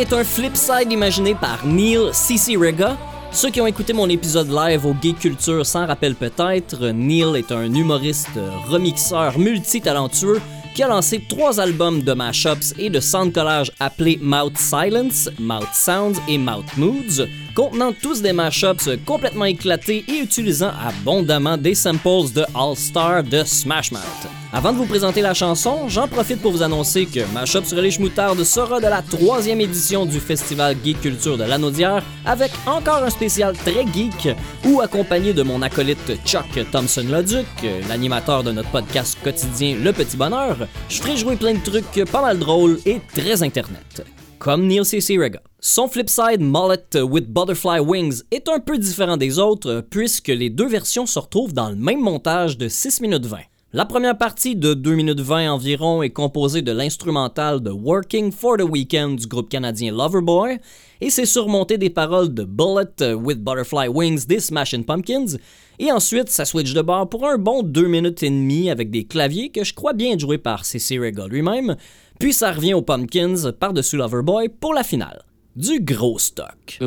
Est 0.10 0.14
un 0.14 0.24
flipside 0.24 0.92
imaginé 0.92 1.36
par 1.36 1.66
Neil 1.66 2.10
CC 2.14 2.56
Rega. 2.56 2.98
Ceux 3.32 3.50
qui 3.50 3.60
ont 3.60 3.68
écouté 3.68 3.94
mon 3.94 4.08
épisode 4.10 4.50
live 4.50 4.86
au 4.86 4.94
Gay 4.94 5.14
Culture 5.14 5.66
s'en 5.66 5.86
rappellent 5.86 6.16
peut-être, 6.16 6.88
Neil 6.92 7.36
est 7.38 7.52
un 7.52 7.74
humoriste 7.74 8.40
remixeur 8.70 9.38
multitalentueux 9.38 10.40
qui 10.76 10.84
a 10.84 10.88
lancé 10.88 11.22
trois 11.28 11.60
albums 11.60 12.02
de 12.02 12.14
mashups 12.14 12.74
et 12.78 12.90
de 12.90 13.00
sound 13.00 13.34
collage 13.34 13.72
appelés 13.80 14.20
Mouth 14.22 14.58
Silence, 14.58 15.30
Mouth 15.40 15.74
Sounds 15.74 16.22
et 16.28 16.38
Mouth 16.38 16.78
Moods, 16.78 17.28
contenant 17.56 17.92
tous 17.92 18.22
des 18.22 18.34
mashups 18.34 18.90
complètement 19.06 19.46
éclatés 19.46 20.06
et 20.08 20.20
utilisant 20.20 20.72
abondamment 20.86 21.58
des 21.58 21.76
samples 21.76 22.32
de 22.34 22.46
All 22.56 22.76
Star 22.76 23.24
de 23.24 23.44
Smash 23.44 23.92
Mouth. 23.92 24.28
Avant 24.58 24.74
de 24.74 24.78
vous 24.78 24.88
présenter 24.88 25.22
la 25.22 25.36
chanson, 25.36 25.88
j'en 25.88 26.08
profite 26.08 26.42
pour 26.42 26.52
vous 26.52 26.64
annoncer 26.64 27.06
que 27.06 27.20
Mashup 27.32 27.64
sur 27.64 27.80
les 27.80 27.92
Schmoutardes 27.92 28.44
sera 28.44 28.80
de 28.80 28.88
la 28.88 29.04
troisième 29.04 29.62
édition 29.62 30.04
du 30.08 30.20
Festival 30.20 30.76
Geek 30.84 31.00
Culture 31.00 31.38
de 31.38 31.44
l'Anaudière 31.44 32.04
avec 32.26 32.50
encore 32.66 33.04
un 33.04 33.12
spécial 33.12 33.56
très 33.56 33.86
geek 33.86 34.36
où 34.66 34.82
accompagné 34.82 35.32
de 35.32 35.44
mon 35.44 35.62
acolyte 35.62 36.12
Chuck 36.26 36.48
Thompson-Leduc, 36.72 37.46
l'animateur 37.88 38.44
de 38.44 38.52
notre 38.52 38.72
podcast 38.72 39.16
quotidien 39.24 39.78
Le 39.80 39.94
Petit 39.94 40.18
Bonheur, 40.18 40.58
je 40.90 41.02
ferai 41.04 41.18
jouer 41.18 41.36
plein 41.36 41.54
de 41.54 41.64
trucs 41.64 42.10
pas 42.12 42.24
mal 42.24 42.40
drôles 42.40 42.80
et 42.88 43.00
très 43.14 43.44
internet. 43.44 44.04
Comme 44.40 44.66
Neil 44.66 44.86
C.C. 44.86 45.20
Rega. 45.20 45.42
Son 45.60 45.88
flipside 45.88 46.42
Mullet 46.42 47.04
with 47.04 47.32
Butterfly 47.32 47.80
Wings 47.82 48.24
est 48.32 48.50
un 48.50 48.60
peu 48.60 48.80
différent 48.80 49.18
des 49.18 49.38
autres 49.38 49.86
puisque 49.88 50.30
les 50.30 50.50
deux 50.50 50.68
versions 50.68 51.06
se 51.06 51.20
retrouvent 51.20 51.54
dans 51.54 51.70
le 51.70 51.76
même 51.76 52.02
montage 52.02 52.58
de 52.58 52.68
6 52.68 53.02
minutes 53.02 53.28
20. 53.28 53.38
La 53.74 53.84
première 53.84 54.18
partie 54.18 54.56
de 54.56 54.74
2 54.74 54.96
minutes 54.96 55.20
20 55.20 55.52
environ 55.52 56.02
est 56.02 56.12
composée 56.12 56.62
de 56.62 56.72
l'instrumental 56.72 57.60
de 57.60 57.70
Working 57.70 58.32
for 58.32 58.56
the 58.56 58.62
Weekend 58.62 59.20
du 59.20 59.28
groupe 59.28 59.50
canadien 59.50 59.92
Loverboy 59.92 60.58
et 61.02 61.10
c'est 61.10 61.26
surmonté 61.26 61.78
des 61.78 61.90
paroles 61.90 62.34
de 62.34 62.46
Bullet 62.46 63.14
with 63.14 63.44
Butterfly 63.44 63.90
Wings 63.90 64.26
des 64.26 64.40
Smashing 64.40 64.86
Pumpkins 64.86 65.38
et 65.80 65.92
ensuite 65.92 66.30
ça 66.30 66.46
switch 66.46 66.72
de 66.72 66.82
bord 66.82 67.10
pour 67.10 67.28
un 67.28 67.38
bon 67.38 67.62
2 67.62 67.88
minutes 67.88 68.24
et 68.24 68.30
demie 68.30 68.70
avec 68.70 68.90
des 68.90 69.04
claviers 69.04 69.50
que 69.50 69.66
je 69.66 69.74
crois 69.74 69.92
bien 69.92 70.18
joués 70.18 70.38
par 70.38 70.64
C.C. 70.64 70.98
Rega 70.98 71.28
lui-même 71.28 71.76
puis 72.22 72.32
ça 72.32 72.54
revient 72.54 72.74
aux 72.74 72.82
Pumpkins 72.82 73.52
par-dessus 73.52 73.98
Loverboy 73.98 74.48
pour 74.48 74.74
la 74.74 74.84
finale. 74.84 75.24
Du 75.58 75.82
gros 75.82 76.20
stock. 76.20 76.80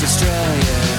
Destroyer. 0.00 0.89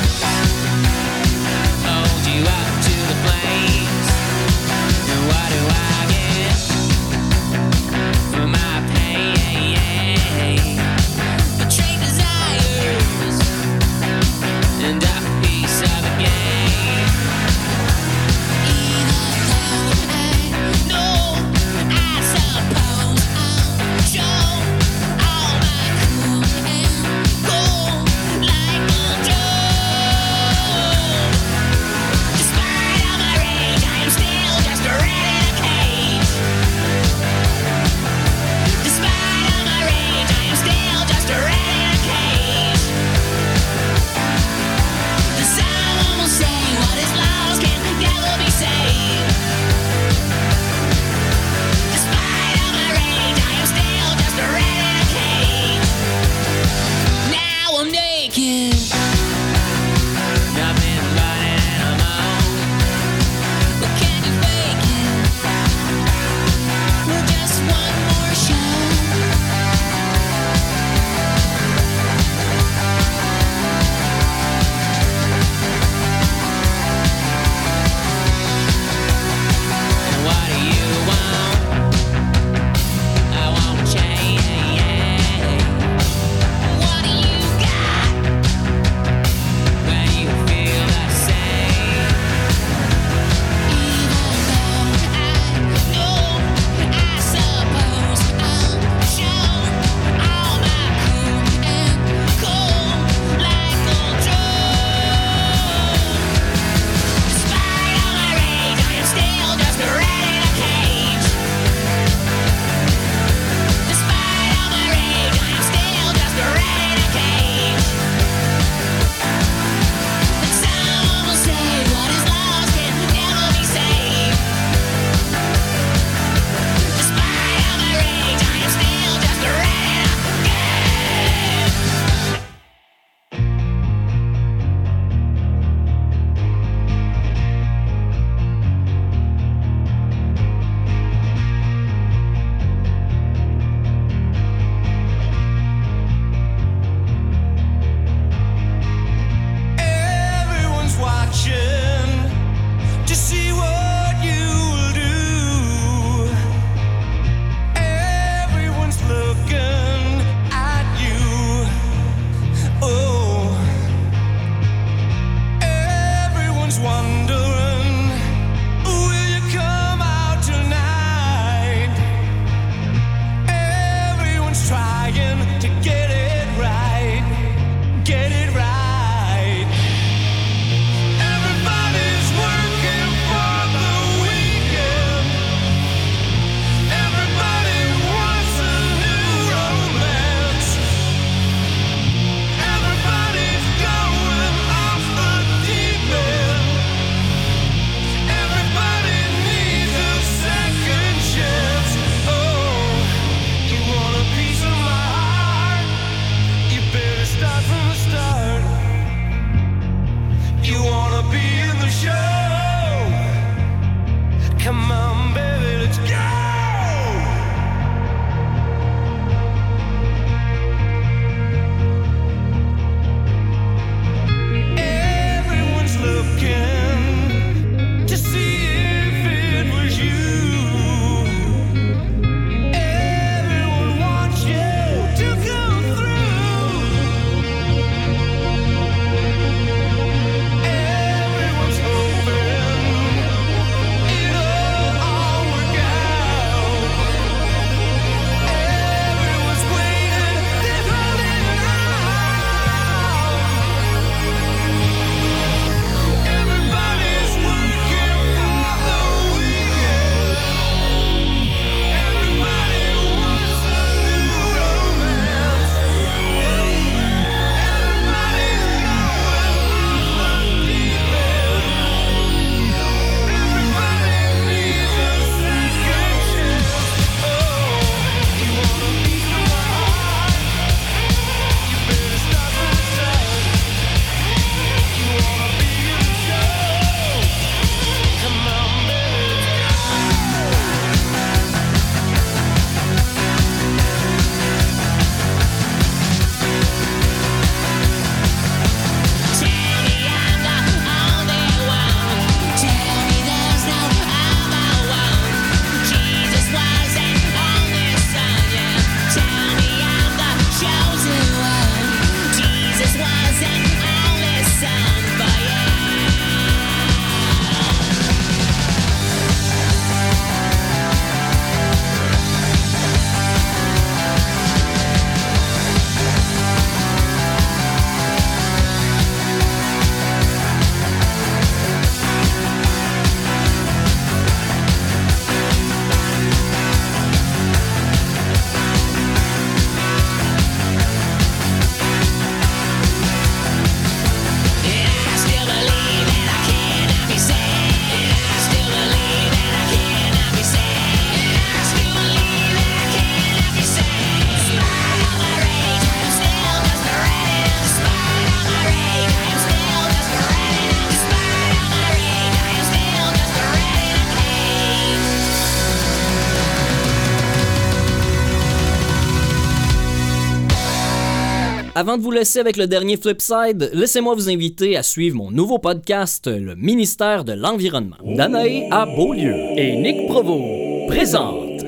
Avant 371.82 371.98
de 371.98 372.04
vous 372.04 372.12
laisser 372.12 372.38
avec 372.38 372.58
le 372.58 372.68
dernier 372.68 372.96
Flipside, 372.96 373.72
laissez-moi 373.74 374.14
vous 374.14 374.30
inviter 374.30 374.78
à 374.78 374.84
suivre 374.84 375.16
mon 375.16 375.32
nouveau 375.32 375.58
podcast, 375.58 376.28
le 376.28 376.54
ministère 376.54 377.24
de 377.24 377.34
l'Environnement. 377.34 377.96
Danae 378.06 378.68
à 378.70 378.86
Beaulieu 378.86 379.34
et 379.58 379.76
Nick 379.78 380.06
Provo 380.06 380.86
présentent 380.88 381.66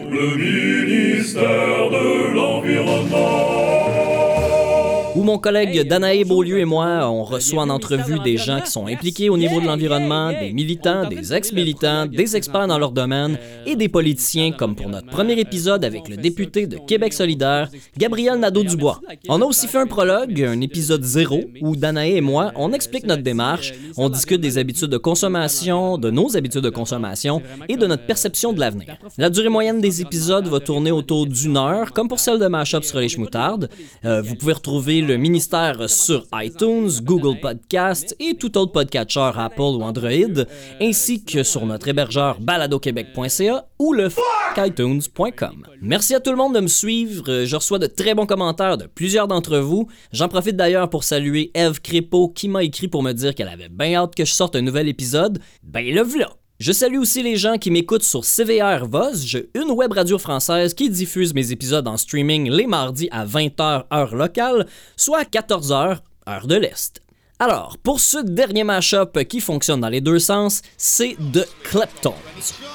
où 5.23 5.25
mon 5.25 5.37
collègue 5.37 5.87
Danae 5.87 6.25
Beaulieu 6.25 6.59
et 6.59 6.65
moi, 6.65 7.09
on 7.09 7.23
reçoit 7.23 7.63
en 7.63 7.69
entrevue 7.69 8.19
des 8.19 8.35
gens 8.35 8.59
qui 8.59 8.69
sont 8.69 8.87
impliqués 8.87 9.29
au 9.29 9.37
niveau 9.37 9.61
de 9.61 9.65
l'environnement, 9.65 10.31
des 10.37 10.51
militants, 10.51 11.07
des 11.07 11.33
ex-militants, 11.33 12.07
des 12.07 12.35
experts 12.35 12.67
dans 12.67 12.77
leur 12.77 12.91
domaine 12.91 13.37
et 13.65 13.77
des 13.77 13.87
politiciens, 13.87 14.51
comme 14.51 14.75
pour 14.75 14.89
notre 14.89 15.07
premier 15.07 15.39
épisode 15.39 15.85
avec 15.85 16.09
le 16.09 16.17
député 16.17 16.67
de 16.67 16.77
Québec 16.77 17.13
solidaire, 17.13 17.69
Gabriel 17.97 18.37
Nadeau-Dubois. 18.37 18.99
On 19.29 19.41
a 19.41 19.45
aussi 19.45 19.67
fait 19.67 19.77
un 19.77 19.87
prologue, 19.87 20.41
un 20.41 20.59
épisode 20.59 21.03
zéro, 21.03 21.39
où 21.61 21.77
Danae 21.77 22.17
et 22.17 22.21
moi, 22.21 22.51
on 22.57 22.73
explique 22.73 23.05
notre 23.05 23.23
démarche, 23.23 23.73
on 23.95 24.09
discute 24.09 24.41
des 24.41 24.57
habitudes 24.57 24.89
de 24.89 24.97
consommation, 24.97 25.97
de 25.97 26.11
nos 26.11 26.35
habitudes 26.35 26.63
de 26.63 26.69
consommation 26.69 27.41
et 27.69 27.77
de 27.77 27.87
notre 27.87 28.05
perception 28.05 28.51
de 28.51 28.59
l'avenir. 28.59 28.97
La 29.17 29.29
durée 29.29 29.49
moyenne 29.49 29.79
des 29.79 30.01
épisodes 30.01 30.47
va 30.47 30.59
tourner 30.59 30.91
autour 30.91 31.27
d'une 31.27 31.55
heure, 31.55 31.93
comme 31.93 32.09
pour 32.09 32.19
celle 32.19 32.39
de 32.39 32.47
Mashup 32.47 32.83
sur 32.83 32.99
les 32.99 33.07
chmoutardes. 33.07 33.69
Euh, 34.03 34.21
vous 34.21 34.35
pouvez 34.35 34.53
retrouver 34.53 35.01
le 35.01 35.12
ministère 35.17 35.89
sur 35.89 36.25
iTunes, 36.33 36.89
Google 37.01 37.39
Podcast 37.39 38.15
et 38.19 38.35
tout 38.35 38.57
autre 38.57 38.71
podcatcher 38.71 39.31
Apple 39.35 39.61
ou 39.61 39.81
Android, 39.81 40.45
ainsi 40.81 41.23
que 41.23 41.43
sur 41.43 41.65
notre 41.65 41.87
hébergeur 41.87 42.39
baladoquebec.ca 42.39 43.65
ou 43.79 43.93
le 43.93 44.09
iTunes.com. 44.57 45.67
Merci 45.81 46.15
à 46.15 46.19
tout 46.19 46.31
le 46.31 46.37
monde 46.37 46.55
de 46.55 46.59
me 46.59 46.67
suivre. 46.67 47.45
Je 47.45 47.55
reçois 47.55 47.79
de 47.79 47.87
très 47.87 48.13
bons 48.13 48.25
commentaires 48.25 48.77
de 48.77 48.85
plusieurs 48.85 49.27
d'entre 49.27 49.57
vous. 49.57 49.87
J'en 50.11 50.27
profite 50.27 50.55
d'ailleurs 50.55 50.89
pour 50.89 51.03
saluer 51.03 51.51
Eve 51.53 51.81
Crépeau 51.81 52.29
qui 52.29 52.47
m'a 52.47 52.63
écrit 52.63 52.87
pour 52.87 53.03
me 53.03 53.13
dire 53.13 53.35
qu'elle 53.35 53.47
avait 53.47 53.69
bien 53.69 53.95
hâte 53.95 54.15
que 54.15 54.25
je 54.25 54.33
sorte 54.33 54.55
un 54.55 54.61
nouvel 54.61 54.87
épisode. 54.87 55.39
Ben 55.63 55.85
le 55.93 56.01
v'là! 56.01 56.29
Je 56.63 56.71
salue 56.71 56.97
aussi 56.97 57.21
les 57.21 57.35
gens 57.35 57.57
qui 57.57 57.71
m'écoutent 57.71 58.03
sur 58.03 58.23
CVR 58.23 58.87
Vosges, 58.87 59.43
une 59.53 59.71
web 59.71 59.91
radio 59.91 60.17
française 60.17 60.73
qui 60.73 60.89
diffuse 60.89 61.33
mes 61.33 61.51
épisodes 61.51 61.85
en 61.89 61.97
streaming 61.97 62.49
les 62.49 62.67
mardis 62.67 63.09
à 63.11 63.25
20h 63.25 63.83
heure 63.91 64.15
locale, 64.15 64.65
soit 64.95 65.19
à 65.19 65.23
14h 65.25 65.97
heure 66.29 66.47
de 66.47 66.55
l'Est. 66.55 67.02
Alors, 67.39 67.77
pour 67.81 67.99
ce 67.99 68.19
dernier 68.19 68.63
mashup 68.63 69.23
qui 69.27 69.39
fonctionne 69.39 69.81
dans 69.81 69.89
les 69.89 70.01
deux 70.01 70.19
sens, 70.19 70.61
c'est 70.77 71.17
The 71.33 71.47
Kleptons. 71.63 72.13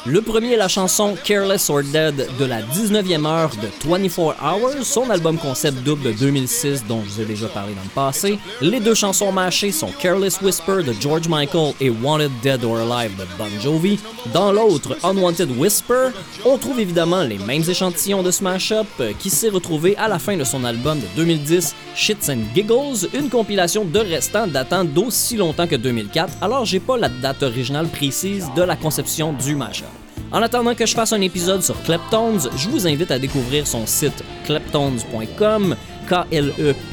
Le 0.04 0.20
premier 0.20 0.54
est 0.54 0.56
la 0.56 0.68
chanson 0.68 1.16
Careless 1.24 1.70
or 1.70 1.82
Dead 1.84 2.26
de 2.38 2.44
la 2.44 2.61
19e 2.62 3.24
heure 3.24 3.50
de 3.50 3.68
24 3.88 4.36
Hours, 4.42 4.84
son 4.84 5.11
album 5.11 5.38
concept 5.38 5.78
double 5.84 6.02
de 6.02 6.12
2006 6.12 6.86
dont 6.86 7.02
je 7.04 7.09
vous 7.09 7.20
ai 7.20 7.24
déjà 7.24 7.46
parlé 7.46 7.72
dans 7.74 7.82
le 7.82 7.88
passé. 7.90 8.38
Les 8.61 8.80
deux 8.80 8.94
chansons 8.94 9.30
mâchées 9.30 9.70
sont 9.70 9.92
Careless 10.00 10.40
Whisper 10.40 10.82
de 10.82 10.92
George 11.00 11.28
Michael 11.28 11.74
et 11.80 11.90
Wanted 11.90 12.32
Dead 12.42 12.64
or 12.64 12.78
Alive 12.78 13.16
de 13.16 13.24
Bon 13.38 13.61
Jovi. 13.61 14.00
Dans 14.34 14.50
l'autre, 14.52 14.96
Unwanted 15.04 15.56
Whisper, 15.56 16.09
on 16.44 16.59
trouve 16.59 16.80
évidemment 16.80 17.22
les 17.22 17.38
mêmes 17.38 17.62
échantillons 17.68 18.22
de 18.24 18.32
ce 18.32 18.42
mashup 18.42 18.86
euh, 19.00 19.12
qui 19.18 19.30
s'est 19.30 19.50
retrouvé 19.50 19.96
à 19.96 20.09
la 20.09 20.18
fin 20.18 20.36
de 20.36 20.44
son 20.44 20.64
album 20.64 20.98
de 20.98 21.06
2010, 21.16 21.74
Shits 21.94 22.16
and 22.28 22.54
Giggles, 22.54 23.09
une 23.14 23.28
compilation 23.30 23.84
de 23.84 23.98
restants 23.98 24.47
datant 24.51 24.84
d'aussi 24.84 25.36
longtemps 25.36 25.66
que 25.66 25.76
2004, 25.76 26.38
alors 26.40 26.64
j'ai 26.64 26.80
pas 26.80 26.96
la 26.96 27.09
date 27.09 27.42
originale 27.42 27.88
précise 27.88 28.49
de 28.57 28.62
la 28.62 28.76
conception 28.76 29.32
du 29.32 29.55
mashup. 29.55 29.86
En 30.30 30.42
attendant 30.42 30.74
que 30.74 30.84
je 30.84 30.94
fasse 30.94 31.12
un 31.12 31.20
épisode 31.22 31.62
sur 31.62 31.82
Kleptones, 31.82 32.51
je 32.57 32.68
vous 32.68 32.86
invite 32.86 33.11
à 33.11 33.18
découvrir 33.18 33.66
son 33.66 33.86
site 33.86 34.22
kleptones.com, 34.44 35.74
K-L-E-P-T-O-N-E-S.com, 36.09 36.86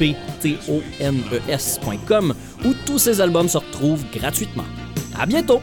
où 2.64 2.74
tous 2.86 2.98
ses 2.98 3.20
albums 3.20 3.48
se 3.48 3.58
retrouvent 3.58 4.04
gratuitement. 4.12 4.64
À 5.18 5.26
bientôt! 5.26 5.60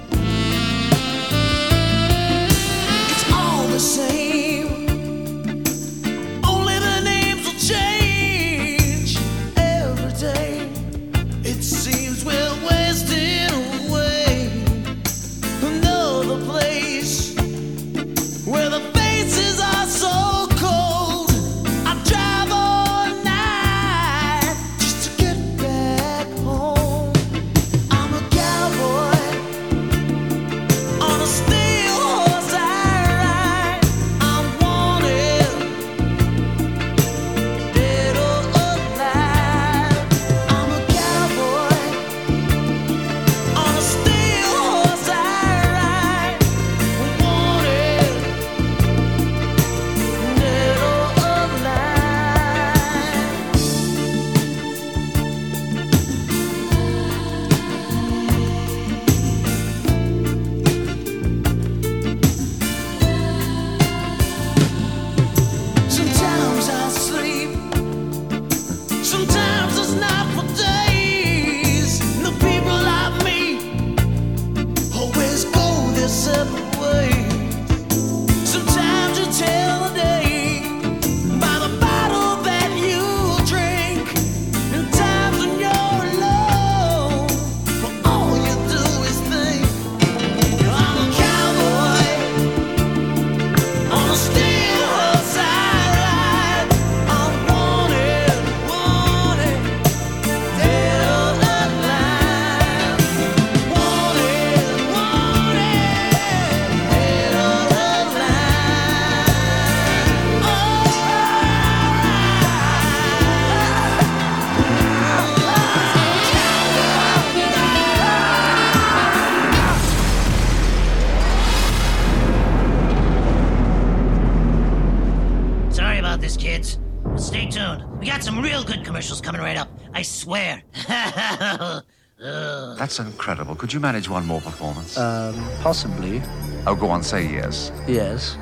That's 132.93 133.09
incredible. 133.09 133.55
Could 133.55 133.73
you 133.73 133.79
manage 133.79 134.07
one 134.07 134.23
more 134.23 134.39
performance? 134.39 134.99
Um, 134.99 135.33
possibly. 135.61 136.21
oh, 136.67 136.75
go 136.75 136.91
on, 136.91 137.01
say 137.01 137.27
yes. 137.27 137.71
Yes. 137.87 138.37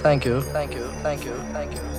Thank 0.00 0.26
you. 0.26 0.42
Thank 0.42 0.74
you. 0.74 0.88
Thank 1.02 1.24
you. 1.24 1.32
Thank 1.54 1.72
you. 1.72 1.97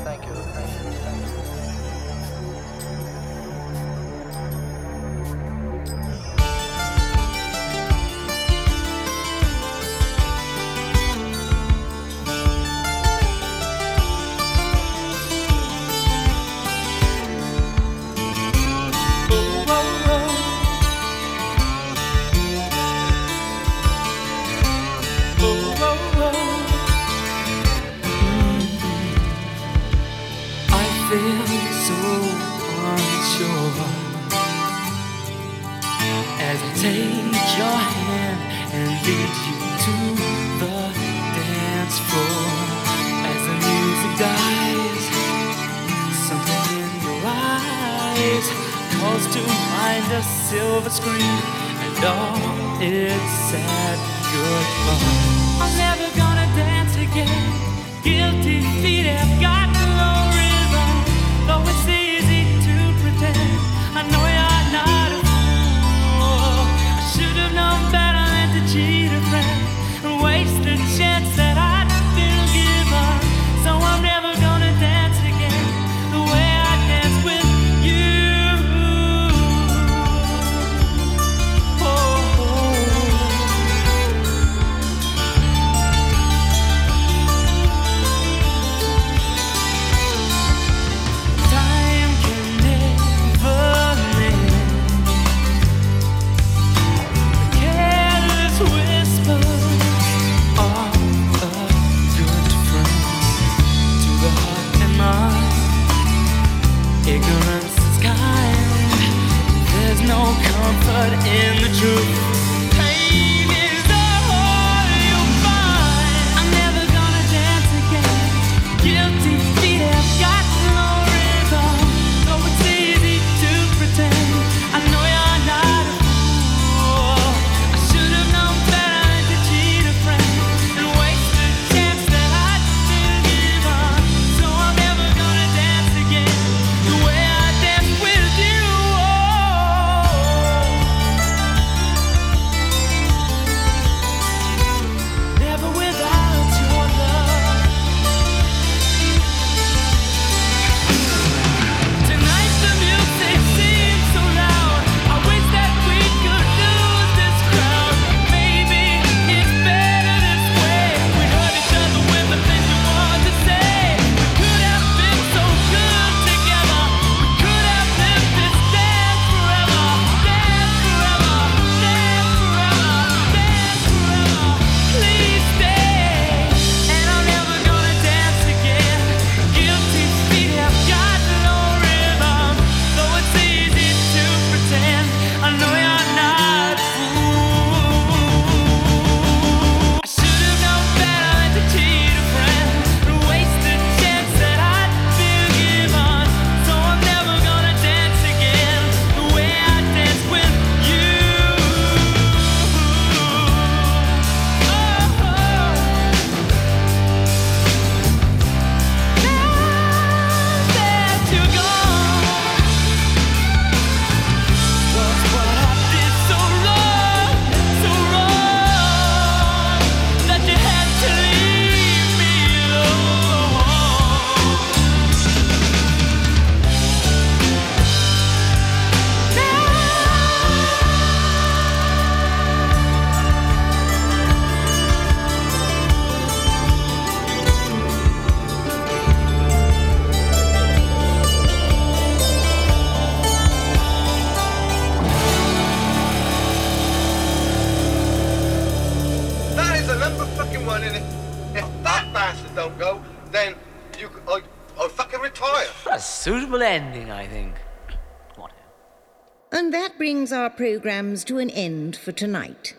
to 261.26 261.38
an 261.40 261.50
end 261.50 261.96
for 261.96 262.12
tonight. 262.12 262.76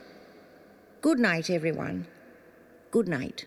Good 1.00 1.18
night, 1.18 1.50
everyone. 1.50 2.06
Good 2.90 3.08
night. 3.08 3.46